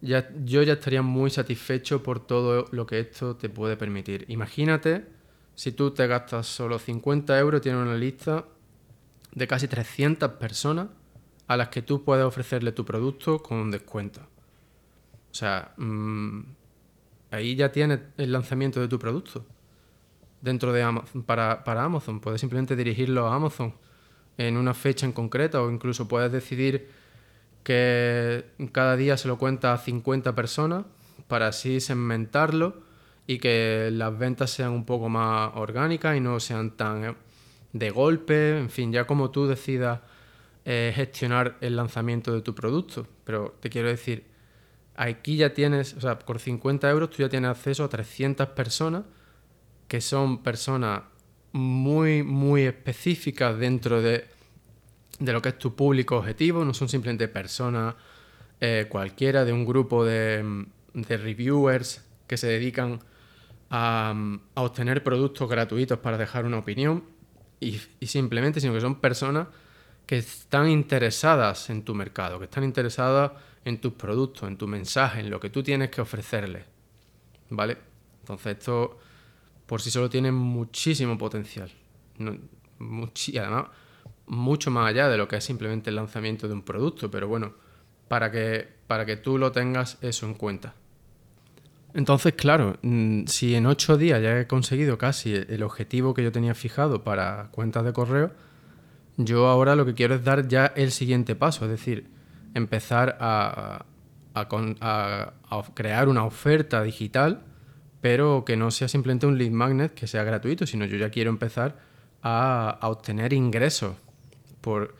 ya, 0.00 0.30
yo 0.44 0.62
ya 0.62 0.74
estaría 0.74 1.02
muy 1.02 1.30
satisfecho 1.30 2.02
por 2.02 2.24
todo 2.24 2.66
lo 2.70 2.86
que 2.86 3.00
esto 3.00 3.36
te 3.36 3.48
puede 3.48 3.76
permitir. 3.76 4.24
Imagínate 4.28 5.06
si 5.54 5.72
tú 5.72 5.90
te 5.90 6.06
gastas 6.06 6.46
solo 6.46 6.78
50 6.78 7.38
euros, 7.38 7.60
tienes 7.60 7.82
una 7.82 7.96
lista 7.96 8.44
de 9.34 9.46
casi 9.46 9.68
300 9.68 10.32
personas 10.32 10.88
a 11.46 11.56
las 11.56 11.68
que 11.68 11.82
tú 11.82 12.04
puedes 12.04 12.24
ofrecerle 12.24 12.72
tu 12.72 12.84
producto 12.84 13.42
con 13.42 13.58
un 13.58 13.70
descuento. 13.70 14.20
O 15.30 15.34
sea, 15.34 15.72
mm, 15.76 16.40
ahí 17.30 17.56
ya 17.56 17.72
tienes 17.72 18.00
el 18.18 18.32
lanzamiento 18.32 18.80
de 18.80 18.88
tu 18.88 18.98
producto 18.98 19.44
dentro 20.40 20.72
de 20.72 20.82
Amazon, 20.82 21.22
para, 21.22 21.64
para 21.64 21.84
Amazon. 21.84 22.20
Puedes 22.20 22.40
simplemente 22.40 22.76
dirigirlo 22.76 23.28
a 23.28 23.34
Amazon 23.34 23.74
en 24.38 24.56
una 24.56 24.74
fecha 24.74 25.06
en 25.06 25.12
concreta 25.12 25.62
o 25.62 25.70
incluso 25.70 26.08
puedes 26.08 26.32
decidir 26.32 26.88
que 27.62 28.44
cada 28.72 28.96
día 28.96 29.16
se 29.16 29.28
lo 29.28 29.38
cuenta 29.38 29.72
a 29.72 29.78
50 29.78 30.34
personas 30.34 30.84
para 31.28 31.48
así 31.48 31.80
segmentarlo 31.80 32.82
y 33.26 33.38
que 33.38 33.90
las 33.92 34.18
ventas 34.18 34.50
sean 34.50 34.72
un 34.72 34.84
poco 34.84 35.08
más 35.08 35.52
orgánicas 35.54 36.16
y 36.16 36.20
no 36.20 36.40
sean 36.40 36.72
tan 36.72 37.04
eh, 37.04 37.14
de 37.72 37.90
golpe, 37.90 38.58
en 38.58 38.68
fin, 38.68 38.92
ya 38.92 39.06
como 39.06 39.30
tú 39.30 39.46
decidas 39.46 40.00
eh, 40.64 40.92
gestionar 40.94 41.56
el 41.60 41.76
lanzamiento 41.76 42.32
de 42.32 42.42
tu 42.42 42.54
producto. 42.54 43.06
Pero 43.24 43.56
te 43.60 43.70
quiero 43.70 43.88
decir, 43.88 44.26
aquí 44.96 45.36
ya 45.36 45.54
tienes, 45.54 45.94
o 45.94 46.00
sea, 46.00 46.18
por 46.18 46.38
50 46.38 46.90
euros 46.90 47.10
tú 47.10 47.18
ya 47.22 47.28
tienes 47.28 47.50
acceso 47.50 47.84
a 47.84 47.88
300 47.88 48.48
personas 48.48 49.04
que 49.88 50.00
son 50.00 50.42
personas 50.42 51.02
muy, 51.52 52.22
muy 52.22 52.62
específicas 52.62 53.58
dentro 53.58 54.00
de, 54.00 54.26
de 55.18 55.32
lo 55.32 55.42
que 55.42 55.50
es 55.50 55.58
tu 55.58 55.74
público 55.74 56.16
objetivo, 56.16 56.64
no 56.64 56.74
son 56.74 56.88
simplemente 56.88 57.28
personas 57.28 57.94
eh, 58.60 58.86
cualquiera 58.88 59.44
de 59.44 59.52
un 59.52 59.64
grupo 59.64 60.04
de, 60.04 60.66
de, 60.94 61.16
reviewers 61.16 62.04
que 62.26 62.36
se 62.36 62.46
dedican 62.46 63.00
a, 63.70 64.14
a, 64.54 64.62
obtener 64.62 65.02
productos 65.02 65.48
gratuitos 65.48 65.98
para 65.98 66.16
dejar 66.16 66.44
una 66.44 66.58
opinión 66.58 67.04
y, 67.60 67.80
y 68.00 68.06
simplemente, 68.06 68.60
sino 68.60 68.72
que 68.72 68.80
son 68.80 69.00
personas 69.00 69.48
que 70.06 70.18
están 70.18 70.68
interesadas 70.68 71.70
en 71.70 71.82
tu 71.82 71.94
mercado, 71.94 72.38
que 72.38 72.46
están 72.46 72.64
interesadas 72.64 73.32
en 73.64 73.80
tus 73.80 73.92
productos, 73.94 74.48
en 74.48 74.56
tu 74.56 74.66
mensaje, 74.66 75.20
en 75.20 75.30
lo 75.30 75.38
que 75.40 75.50
tú 75.50 75.62
tienes 75.62 75.90
que 75.90 76.00
ofrecerles. 76.00 76.64
¿Vale? 77.50 77.76
Entonces 78.20 78.58
esto 78.58 78.98
por 79.72 79.80
sí 79.80 79.90
solo 79.90 80.10
tiene 80.10 80.30
muchísimo 80.30 81.16
potencial. 81.16 81.70
y 82.18 83.38
además, 83.38 83.68
mucho 84.26 84.70
más 84.70 84.90
allá 84.90 85.08
de 85.08 85.16
lo 85.16 85.26
que 85.26 85.36
es 85.36 85.44
simplemente 85.44 85.88
el 85.88 85.96
lanzamiento 85.96 86.46
de 86.46 86.52
un 86.52 86.60
producto, 86.60 87.10
pero 87.10 87.26
bueno, 87.26 87.54
para 88.06 88.30
que, 88.30 88.68
para 88.86 89.06
que 89.06 89.16
tú 89.16 89.38
lo 89.38 89.50
tengas 89.50 89.96
eso 90.02 90.26
en 90.26 90.34
cuenta. 90.34 90.74
Entonces, 91.94 92.34
claro, 92.34 92.76
mm, 92.82 93.24
si 93.24 93.54
en 93.54 93.64
ocho 93.64 93.96
días 93.96 94.20
ya 94.20 94.40
he 94.40 94.46
conseguido 94.46 94.98
casi 94.98 95.32
el 95.32 95.62
objetivo 95.62 96.12
que 96.12 96.22
yo 96.22 96.32
tenía 96.32 96.54
fijado 96.54 97.02
para 97.02 97.48
cuentas 97.50 97.82
de 97.86 97.94
correo, 97.94 98.30
yo 99.16 99.46
ahora 99.46 99.74
lo 99.74 99.86
que 99.86 99.94
quiero 99.94 100.16
es 100.16 100.22
dar 100.22 100.48
ya 100.48 100.66
el 100.76 100.90
siguiente 100.90 101.34
paso, 101.34 101.64
es 101.64 101.70
decir, 101.70 102.10
empezar 102.52 103.16
a, 103.18 103.86
crear 105.72 106.10
una 106.10 106.26
oferta 106.26 106.82
digital, 106.82 107.46
pero 108.02 108.44
que 108.44 108.56
no 108.56 108.70
sea 108.70 108.88
simplemente 108.88 109.26
un 109.26 109.38
lead 109.38 109.52
magnet 109.52 109.94
que 109.94 110.06
sea 110.06 110.24
gratuito, 110.24 110.66
sino 110.66 110.84
yo 110.84 110.98
ya 110.98 111.08
quiero 111.08 111.30
empezar 111.30 111.78
a, 112.22 112.78
obtener 112.82 113.32
ingresos 113.32 113.96
por, 114.60 114.96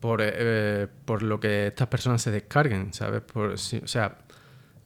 por, 0.00 0.20
eh, 0.22 0.86
por, 1.04 1.22
lo 1.22 1.40
que 1.40 1.66
estas 1.66 1.88
personas 1.88 2.22
se 2.22 2.30
descarguen, 2.30 2.94
¿sabes? 2.94 3.22
Por, 3.22 3.50
o 3.50 3.56
sea, 3.56 4.18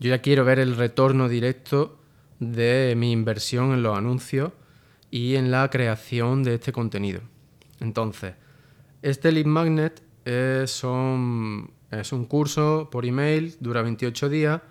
yo 0.00 0.08
ya 0.08 0.22
quiero 0.22 0.46
ver 0.46 0.58
el 0.58 0.76
retorno 0.76 1.28
directo 1.28 2.00
de 2.40 2.94
mi 2.96 3.12
inversión 3.12 3.72
en 3.72 3.82
los 3.82 3.96
anuncios 3.96 4.52
y 5.10 5.36
en 5.36 5.50
la 5.50 5.68
creación 5.68 6.42
de 6.42 6.54
este 6.54 6.72
contenido. 6.72 7.20
Entonces, 7.80 8.34
este 9.02 9.30
lead 9.30 9.44
magnet 9.44 10.02
es 10.24 10.82
es 11.90 12.12
un 12.12 12.24
curso 12.26 12.88
por 12.90 13.04
email, 13.04 13.56
dura 13.60 13.82
28 13.82 14.30
días. 14.30 14.62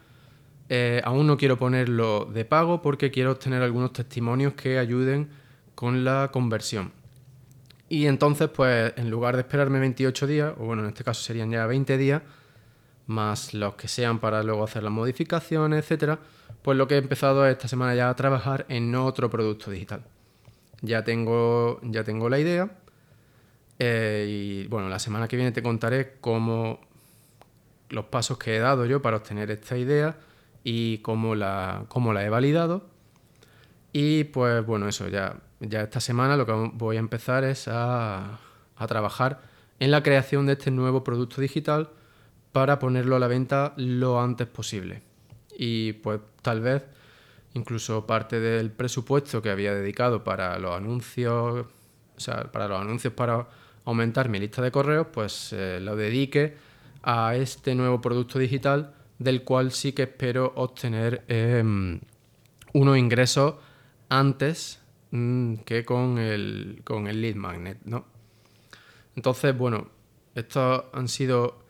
Eh, 0.73 1.01
aún 1.03 1.27
no 1.27 1.35
quiero 1.35 1.57
ponerlo 1.57 2.23
de 2.23 2.45
pago 2.45 2.81
porque 2.81 3.11
quiero 3.11 3.31
obtener 3.31 3.61
algunos 3.61 3.91
testimonios 3.91 4.53
que 4.53 4.79
ayuden 4.79 5.29
con 5.75 6.05
la 6.05 6.29
conversión. 6.31 6.93
Y 7.89 8.05
entonces, 8.05 8.47
pues 8.47 8.93
en 8.95 9.09
lugar 9.09 9.35
de 9.35 9.41
esperarme 9.41 9.81
28 9.81 10.27
días, 10.27 10.53
o 10.57 10.63
bueno, 10.63 10.83
en 10.83 10.87
este 10.87 11.03
caso 11.03 11.21
serían 11.21 11.51
ya 11.51 11.65
20 11.65 11.97
días, 11.97 12.21
más 13.05 13.53
los 13.53 13.75
que 13.75 13.89
sean 13.89 14.19
para 14.19 14.43
luego 14.43 14.63
hacer 14.63 14.81
las 14.83 14.93
modificaciones, 14.93 15.83
etcétera, 15.83 16.19
pues 16.61 16.77
lo 16.77 16.87
que 16.87 16.95
he 16.95 16.99
empezado 16.99 17.45
esta 17.45 17.67
semana 17.67 17.93
ya 17.93 18.09
a 18.09 18.15
trabajar 18.15 18.65
en 18.69 18.95
otro 18.95 19.29
producto 19.29 19.71
digital. 19.71 20.05
Ya 20.81 21.03
tengo, 21.03 21.81
ya 21.83 22.05
tengo 22.05 22.29
la 22.29 22.39
idea 22.39 22.71
eh, 23.77 24.25
y 24.29 24.67
bueno, 24.67 24.87
la 24.87 24.99
semana 24.99 25.27
que 25.27 25.35
viene 25.35 25.51
te 25.51 25.61
contaré 25.61 26.13
cómo 26.21 26.79
los 27.89 28.05
pasos 28.05 28.37
que 28.37 28.55
he 28.55 28.59
dado 28.59 28.85
yo 28.85 29.01
para 29.01 29.17
obtener 29.17 29.51
esta 29.51 29.77
idea 29.77 30.15
y 30.63 30.99
cómo 30.99 31.35
la, 31.35 31.85
cómo 31.87 32.13
la 32.13 32.25
he 32.25 32.29
validado. 32.29 32.85
Y 33.93 34.25
pues 34.25 34.65
bueno, 34.65 34.87
eso, 34.87 35.07
ya, 35.07 35.37
ya 35.59 35.81
esta 35.81 35.99
semana 35.99 36.37
lo 36.37 36.45
que 36.45 36.53
voy 36.73 36.97
a 36.97 36.99
empezar 36.99 37.43
es 37.43 37.67
a, 37.67 38.39
a 38.75 38.87
trabajar 38.87 39.41
en 39.79 39.91
la 39.91 40.03
creación 40.03 40.45
de 40.45 40.53
este 40.53 40.71
nuevo 40.71 41.03
producto 41.03 41.41
digital 41.41 41.89
para 42.51 42.79
ponerlo 42.79 43.15
a 43.15 43.19
la 43.19 43.27
venta 43.27 43.73
lo 43.77 44.21
antes 44.21 44.47
posible. 44.47 45.01
Y 45.57 45.93
pues 45.93 46.21
tal 46.41 46.61
vez 46.61 46.85
incluso 47.53 48.05
parte 48.05 48.39
del 48.39 48.71
presupuesto 48.71 49.41
que 49.41 49.49
había 49.49 49.73
dedicado 49.73 50.23
para 50.23 50.57
los 50.59 50.75
anuncios, 50.75 51.65
o 52.15 52.19
sea, 52.19 52.51
para 52.51 52.67
los 52.67 52.79
anuncios 52.79 53.13
para 53.13 53.47
aumentar 53.85 54.29
mi 54.29 54.39
lista 54.39 54.61
de 54.61 54.71
correos, 54.71 55.07
pues 55.11 55.51
eh, 55.53 55.79
lo 55.81 55.95
dedique 55.95 56.55
a 57.03 57.35
este 57.35 57.75
nuevo 57.75 57.99
producto 57.99 58.39
digital 58.39 58.93
del 59.21 59.43
cual 59.43 59.71
sí 59.71 59.93
que 59.93 60.03
espero 60.03 60.51
obtener 60.55 61.23
em, 61.27 61.99
unos 62.73 62.97
ingresos 62.97 63.55
antes 64.09 64.79
mm, 65.11 65.57
que 65.57 65.85
con 65.85 66.17
el, 66.17 66.81
con 66.83 67.05
el 67.05 67.21
lead 67.21 67.35
magnet, 67.35 67.77
¿no? 67.85 68.05
Entonces, 69.15 69.55
bueno, 69.55 69.89
estos 70.33 70.85
han 70.93 71.07
sido 71.07 71.63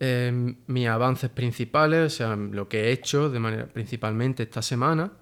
em, 0.00 0.56
mis 0.66 0.88
avances 0.88 1.30
principales, 1.30 2.14
o 2.14 2.16
sea, 2.16 2.36
lo 2.36 2.68
que 2.68 2.86
he 2.86 2.92
hecho 2.92 3.30
de 3.30 3.38
manera 3.38 3.66
principalmente 3.66 4.42
esta 4.42 4.62
semana. 4.62 5.12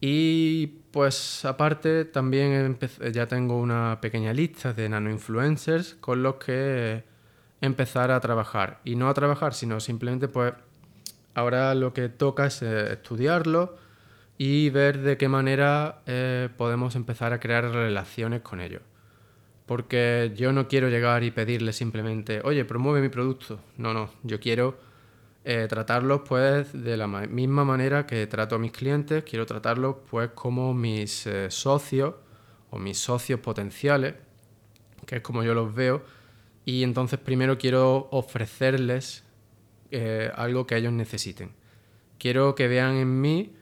Y 0.00 0.66
pues 0.90 1.44
aparte 1.44 2.06
también 2.06 2.76
ya 3.12 3.28
tengo 3.28 3.56
una 3.60 4.00
pequeña 4.00 4.32
lista 4.32 4.72
de 4.72 4.88
nano 4.88 5.10
influencers 5.10 5.94
con 6.00 6.24
los 6.24 6.36
que 6.36 7.04
empezar 7.60 8.10
a 8.10 8.18
trabajar. 8.20 8.80
Y 8.84 8.96
no 8.96 9.08
a 9.08 9.14
trabajar, 9.14 9.54
sino 9.54 9.78
simplemente 9.78 10.26
pues 10.28 10.54
ahora 11.34 11.74
lo 11.74 11.92
que 11.92 12.08
toca 12.08 12.46
es 12.46 12.62
eh, 12.62 12.92
estudiarlo 12.92 13.76
y 14.38 14.70
ver 14.70 14.98
de 14.98 15.16
qué 15.16 15.28
manera 15.28 16.02
eh, 16.06 16.48
podemos 16.56 16.96
empezar 16.96 17.32
a 17.32 17.40
crear 17.40 17.64
relaciones 17.70 18.42
con 18.42 18.60
ellos. 18.60 18.82
Porque 19.66 20.32
yo 20.36 20.52
no 20.52 20.68
quiero 20.68 20.88
llegar 20.88 21.22
y 21.22 21.30
pedirle 21.30 21.72
simplemente, 21.72 22.40
oye, 22.44 22.64
promueve 22.64 23.00
mi 23.00 23.08
producto. 23.08 23.60
No, 23.76 23.94
no, 23.94 24.10
yo 24.22 24.40
quiero 24.40 24.76
eh, 25.44 25.66
tratarlos 25.68 26.22
pues 26.26 26.72
de 26.72 26.96
la 26.96 27.06
misma 27.06 27.64
manera 27.64 28.06
que 28.06 28.26
trato 28.26 28.56
a 28.56 28.58
mis 28.58 28.72
clientes, 28.72 29.24
quiero 29.24 29.46
tratarlos 29.46 29.96
pues 30.10 30.30
como 30.34 30.74
mis 30.74 31.28
socios 31.48 32.14
o 32.70 32.78
mis 32.78 32.98
socios 32.98 33.40
potenciales, 33.40 34.14
que 35.06 35.16
es 35.16 35.22
como 35.22 35.42
yo 35.42 35.54
los 35.54 35.74
veo, 35.74 36.02
y 36.64 36.82
entonces 36.82 37.18
primero 37.18 37.58
quiero 37.58 38.08
ofrecerles 38.10 39.24
eh, 39.92 40.32
algo 40.34 40.66
que 40.66 40.76
ellos 40.76 40.92
necesiten. 40.92 41.52
Quiero 42.18 42.54
que 42.54 42.66
vean 42.66 42.96
en 42.96 43.20
mí 43.20 43.54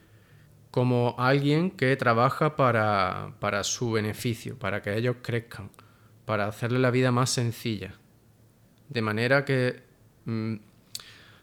como 0.70 1.16
alguien 1.18 1.72
que 1.72 1.96
trabaja 1.96 2.54
para, 2.54 3.64
su 3.64 3.90
beneficio, 3.90 4.56
para 4.58 4.80
que 4.80 4.96
ellos 4.96 5.16
crezcan, 5.22 5.70
para 6.24 6.46
hacerle 6.46 6.78
la 6.78 6.92
vida 6.92 7.10
más 7.10 7.30
sencilla. 7.30 7.94
De 8.88 9.02
manera 9.02 9.44
que 9.44 9.82
mm, 10.26 10.54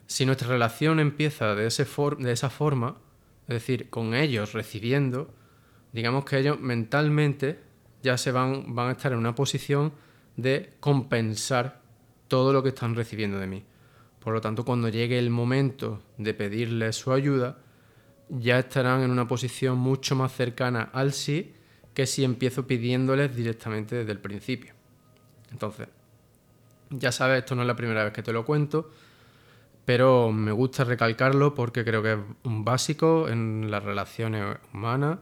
si 0.06 0.26
nuestra 0.26 0.48
relación 0.48 1.02
empieza 1.02 1.54
de, 1.54 1.68
ese 1.68 1.86
de 2.20 2.32
esa 2.32 2.50
forma, 2.50 2.98
es 3.50 3.56
decir, 3.56 3.90
con 3.90 4.14
ellos 4.14 4.54
recibiendo, 4.54 5.34
digamos 5.92 6.24
que 6.24 6.38
ellos 6.38 6.60
mentalmente 6.62 7.60
ya 8.04 8.18
se 8.18 8.32
van, 8.32 8.74
van 8.74 8.88
a 8.88 8.92
estar 8.92 9.12
en 9.12 9.18
una 9.18 9.36
posición 9.36 9.92
de 10.38 10.74
compensar 10.80 11.82
todo 12.30 12.54
lo 12.54 12.64
que 12.64 12.70
están 12.70 12.96
recibiendo 12.96 13.40
de 13.40 13.48
mí. 13.48 13.66
Por 14.28 14.34
lo 14.34 14.42
tanto, 14.42 14.66
cuando 14.66 14.90
llegue 14.90 15.18
el 15.18 15.30
momento 15.30 16.02
de 16.18 16.34
pedirles 16.34 16.98
su 16.98 17.14
ayuda, 17.14 17.60
ya 18.28 18.60
estarán 18.60 19.02
en 19.02 19.10
una 19.10 19.26
posición 19.26 19.78
mucho 19.78 20.18
más 20.18 20.34
cercana 20.34 20.90
al 20.92 21.14
sí 21.14 21.54
que 21.94 22.06
si 22.06 22.26
empiezo 22.26 22.68
pidiéndoles 22.68 23.34
directamente 23.34 23.96
desde 23.96 24.12
el 24.12 24.20
principio. 24.20 24.74
Entonces, 25.50 25.88
ya 26.90 27.14
sabes, 27.14 27.38
esto 27.38 27.56
no 27.56 27.62
es 27.62 27.68
la 27.70 27.78
primera 27.78 28.04
vez 28.04 28.12
que 28.12 28.22
te 28.22 28.34
lo 28.34 28.44
cuento, 28.44 28.92
pero 29.86 30.34
me 30.34 30.52
gusta 30.52 30.84
recalcarlo 30.84 31.56
porque 31.56 31.86
creo 31.86 32.04
que 32.04 32.12
es 32.12 32.20
un 32.44 32.66
básico 32.66 33.30
en 33.30 33.72
las 33.72 33.82
relaciones 33.82 34.58
humanas 34.74 35.20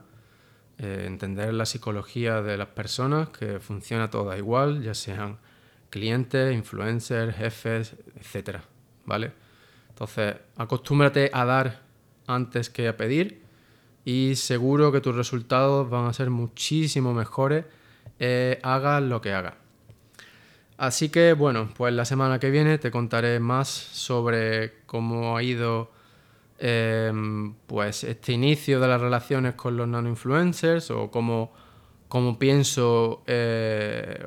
eh, 0.78 1.04
entender 1.06 1.54
la 1.54 1.64
psicología 1.64 2.42
de 2.42 2.56
las 2.56 2.70
personas, 2.70 3.28
que 3.28 3.60
funciona 3.60 4.10
toda 4.10 4.36
igual, 4.36 4.82
ya 4.82 4.94
sean 4.94 5.38
clientes, 5.90 6.52
influencers, 6.52 7.36
jefes, 7.36 7.94
etcétera, 8.16 8.64
¿vale? 9.06 9.32
Entonces, 9.88 10.36
acostúmbrate 10.56 11.30
a 11.32 11.44
dar 11.44 11.82
antes 12.26 12.70
que 12.70 12.88
a 12.88 12.96
pedir 12.96 13.42
y 14.04 14.36
seguro 14.36 14.92
que 14.92 15.00
tus 15.00 15.16
resultados 15.16 15.88
van 15.88 16.06
a 16.06 16.12
ser 16.12 16.30
muchísimo 16.30 17.14
mejores, 17.14 17.64
eh, 18.18 18.60
hagas 18.62 19.02
lo 19.02 19.20
que 19.20 19.32
hagas. 19.32 19.54
Así 20.76 21.08
que 21.08 21.32
bueno, 21.32 21.70
pues 21.74 21.94
la 21.94 22.04
semana 22.04 22.38
que 22.38 22.50
viene 22.50 22.76
te 22.78 22.90
contaré 22.90 23.40
más 23.40 23.68
sobre 23.68 24.82
cómo 24.86 25.36
ha 25.36 25.42
ido 25.42 25.90
Em, 26.58 27.52
pues 27.66 28.02
este 28.04 28.32
inicio 28.32 28.80
de 28.80 28.88
las 28.88 29.00
relaciones 29.00 29.54
con 29.54 29.76
los 29.76 29.86
nano-influencers 29.86 30.90
o 30.90 31.10
cómo, 31.10 31.52
pienso 32.38 33.22
eh, 33.26 34.26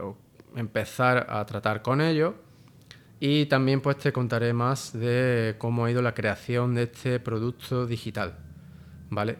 empezar 0.55 1.25
a 1.29 1.43
tratar 1.45 1.81
con 1.81 2.01
ellos. 2.01 2.35
Y 3.19 3.47
también 3.47 3.82
pues 3.82 3.97
te 3.97 4.13
contaré 4.13 4.53
más 4.53 4.93
de 4.93 5.55
cómo 5.58 5.86
ha 5.86 5.91
ido 5.91 6.01
la 6.01 6.13
creación 6.13 6.75
de 6.75 6.84
este 6.84 7.19
producto 7.19 7.86
digital. 7.86 8.38
¿Vale? 9.10 9.38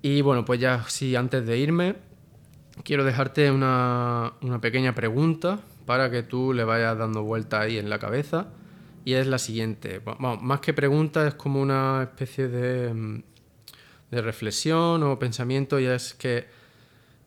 Y 0.00 0.22
bueno, 0.22 0.44
pues 0.44 0.60
ya 0.60 0.84
sí, 0.88 1.14
antes 1.14 1.46
de 1.46 1.58
irme, 1.58 1.96
quiero 2.84 3.04
dejarte 3.04 3.50
una, 3.50 4.32
una 4.40 4.60
pequeña 4.60 4.94
pregunta 4.94 5.60
para 5.86 6.10
que 6.10 6.22
tú 6.22 6.52
le 6.52 6.64
vayas 6.64 6.96
dando 6.96 7.22
vuelta 7.22 7.60
ahí 7.60 7.78
en 7.78 7.90
la 7.90 7.98
cabeza 7.98 8.48
y 9.04 9.14
es 9.14 9.26
la 9.26 9.38
siguiente. 9.38 10.00
más 10.18 10.60
que 10.60 10.72
pregunta, 10.72 11.26
es 11.26 11.34
como 11.34 11.60
una 11.60 12.02
especie 12.02 12.48
de, 12.48 12.94
mm, 12.94 13.22
de 14.10 14.22
reflexión 14.22 15.02
o 15.02 15.18
pensamiento 15.18 15.80
y 15.80 15.86
es 15.86 16.14
que 16.14 16.46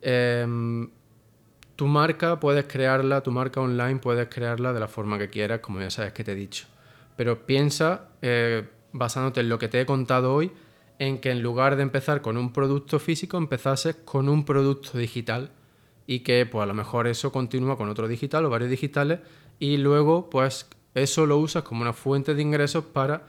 em, 0.01 0.89
tu 1.75 1.87
marca 1.87 2.39
puedes 2.39 2.65
crearla, 2.65 3.21
tu 3.21 3.31
marca 3.31 3.61
online 3.61 3.97
puedes 3.97 4.27
crearla 4.29 4.73
de 4.73 4.79
la 4.79 4.87
forma 4.87 5.17
que 5.17 5.29
quieras, 5.29 5.59
como 5.59 5.79
ya 5.79 5.89
sabes 5.89 6.13
que 6.13 6.23
te 6.23 6.31
he 6.31 6.35
dicho. 6.35 6.65
Pero 7.15 7.45
piensa, 7.45 8.09
eh, 8.21 8.67
basándote 8.93 9.41
en 9.41 9.49
lo 9.49 9.59
que 9.59 9.67
te 9.67 9.81
he 9.81 9.85
contado 9.85 10.33
hoy, 10.33 10.51
en 10.99 11.19
que 11.19 11.31
en 11.31 11.41
lugar 11.41 11.75
de 11.75 11.83
empezar 11.83 12.21
con 12.21 12.37
un 12.37 12.53
producto 12.53 12.99
físico, 12.99 13.37
empezases 13.37 13.95
con 13.95 14.29
un 14.29 14.45
producto 14.45 14.97
digital 14.97 15.51
y 16.07 16.19
que 16.19 16.45
pues 16.45 16.63
a 16.63 16.65
lo 16.65 16.73
mejor 16.73 17.07
eso 17.07 17.31
continúa 17.31 17.77
con 17.77 17.89
otro 17.89 18.07
digital 18.07 18.45
o 18.45 18.49
varios 18.49 18.69
digitales 18.69 19.19
y 19.59 19.77
luego 19.77 20.29
pues 20.29 20.67
eso 20.93 21.25
lo 21.25 21.37
usas 21.37 21.63
como 21.63 21.81
una 21.81 21.93
fuente 21.93 22.35
de 22.35 22.41
ingresos 22.41 22.85
para 22.85 23.23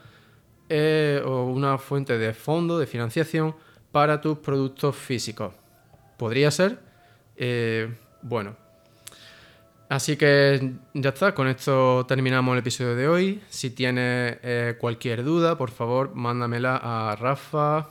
eh, 0.69 1.21
o 1.25 1.45
una 1.45 1.77
fuente 1.77 2.17
de 2.17 2.33
fondo, 2.33 2.79
de 2.79 2.87
financiación 2.87 3.55
para 3.91 4.21
tus 4.21 4.37
productos 4.37 4.95
físicos. 4.95 5.53
Podría 6.17 6.51
ser. 6.51 6.79
Eh, 7.35 7.93
bueno. 8.21 8.55
Así 9.89 10.17
que 10.17 10.73
ya 10.93 11.09
está, 11.09 11.33
con 11.33 11.47
esto 11.47 12.05
terminamos 12.07 12.53
el 12.53 12.59
episodio 12.59 12.95
de 12.95 13.07
hoy. 13.07 13.41
Si 13.49 13.69
tienes 13.69 14.37
eh, 14.43 14.75
cualquier 14.79 15.23
duda, 15.23 15.57
por 15.57 15.71
favor, 15.71 16.13
mándamela 16.13 16.77
a 16.77 17.15
rafa 17.15 17.89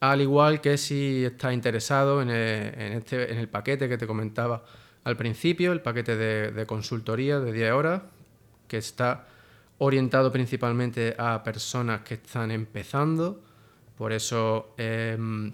al 0.00 0.20
igual 0.20 0.60
que 0.60 0.78
si 0.78 1.24
estás 1.24 1.52
interesado 1.52 2.22
en 2.22 2.30
este, 2.30 3.32
en 3.32 3.38
el 3.38 3.48
paquete 3.48 3.88
que 3.88 3.98
te 3.98 4.06
comentaba 4.06 4.64
al 5.04 5.16
principio, 5.16 5.72
el 5.72 5.82
paquete 5.82 6.16
de, 6.16 6.66
consultoría 6.66 7.38
de 7.38 7.52
10 7.52 7.72
horas, 7.72 8.02
que 8.66 8.78
está 8.78 9.26
orientado 9.78 10.32
principalmente 10.32 11.14
a 11.18 11.42
personas 11.44 12.00
que 12.00 12.14
están 12.14 12.50
empezando. 12.50 13.40
Por 13.96 14.12
eso 14.12 14.74
em, 14.76 15.52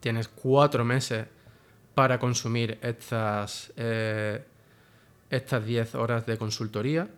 tienes 0.00 0.28
cuatro 0.28 0.84
meses 0.84 1.26
para 1.94 2.18
consumir 2.18 2.78
estas, 2.82 3.72
eh, 3.76 4.44
estas 5.30 5.64
10 5.64 5.94
horas 5.96 6.26
de 6.26 6.38
consultoría. 6.38 7.08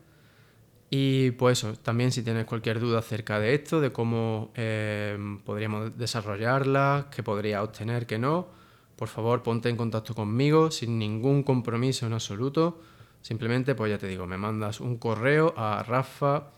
Y 0.89 1.33
pues 1.33 1.65
también 1.83 2.11
si 2.11 2.23
tienes 2.23 2.47
cualquier 2.47 2.81
duda 2.81 2.99
acerca 2.99 3.39
de 3.39 3.55
esto, 3.55 3.81
de 3.81 3.93
cómo 3.93 4.51
em, 4.55 5.39
podríamos 5.41 5.97
desarrollarla, 5.97 7.09
qué 7.15 7.23
podría 7.23 7.63
obtener, 7.63 8.07
qué 8.07 8.19
no, 8.19 8.49
por 8.97 9.09
favor 9.09 9.43
ponte 9.43 9.69
en 9.69 9.77
contacto 9.77 10.15
conmigo 10.15 10.71
sin 10.71 10.99
ningún 10.99 11.43
compromiso 11.43 12.07
en 12.07 12.15
absoluto. 12.15 12.81
Simplemente, 13.23 13.75
pues 13.75 13.91
ya 13.91 13.99
te 13.99 14.09
digo, 14.09 14.27
me 14.27 14.39
mandas 14.39 14.81
un 14.81 14.97
correo 14.97 15.55
a 15.57 15.83
rafa 15.83 16.53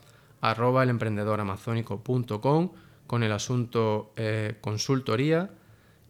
con 3.05 3.23
el 3.23 3.31
asunto 3.31 4.13
eh, 4.15 4.57
consultoría 4.61 5.49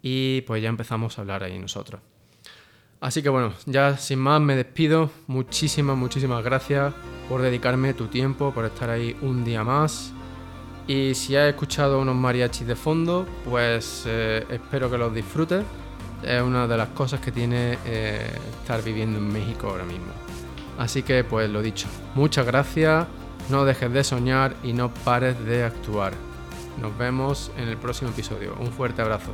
y 0.04 0.42
pues 0.42 0.62
ya 0.62 0.70
empezamos 0.70 1.18
a 1.18 1.22
hablar 1.22 1.44
ahí 1.44 1.58
nosotros. 1.58 2.02
Así 3.02 3.24
que 3.24 3.30
bueno, 3.30 3.54
ya 3.66 3.98
sin 3.98 4.20
más 4.20 4.40
me 4.40 4.56
despido. 4.56 5.10
Muchísimas, 5.28 5.98
muchísimas 5.98 6.44
gracias 6.44 6.94
por 7.28 7.42
dedicarme 7.42 7.94
tu 7.94 8.08
tiempo, 8.08 8.54
por 8.54 8.66
estar 8.66 8.90
ahí 8.90 9.16
un 9.22 9.44
día 9.44 9.64
más. 9.64 10.14
Y 10.88 11.16
si 11.16 11.36
has 11.36 11.50
escuchado 11.50 12.00
unos 12.00 12.16
mariachis 12.16 12.68
de 12.68 12.76
fondo, 12.76 13.26
pues 13.50 14.04
eh, 14.06 14.46
espero 14.50 14.92
que 14.92 14.98
los 14.98 15.14
disfrutes 15.14 15.64
es 16.24 16.42
una 16.42 16.68
de 16.68 16.78
las 16.78 16.90
cosas 16.90 17.20
que 17.20 17.32
tiene 17.32 17.78
eh, 17.86 18.30
estar 18.62 18.84
viviendo 18.84 19.20
en 19.20 19.32
México 19.32 19.70
ahora 19.70 19.86
mismo. 19.86 20.14
Así 20.78 21.04
que 21.04 21.24
pues 21.24 21.50
lo 21.50 21.62
dicho, 21.62 21.88
muchas 22.16 22.46
gracias, 22.46 23.06
no 23.50 23.66
dejes 23.66 23.92
de 23.92 24.04
soñar 24.04 24.56
y 24.64 24.74
no 24.74 24.94
pares 24.94 25.38
de 25.46 25.64
actuar. 25.64 26.14
Nos 26.82 26.98
vemos 26.98 27.52
en 27.58 27.70
el 27.70 27.78
próximo 27.78 28.12
episodio. 28.12 28.56
Un 28.60 28.72
fuerte 28.72 29.02
abrazo. 29.02 29.32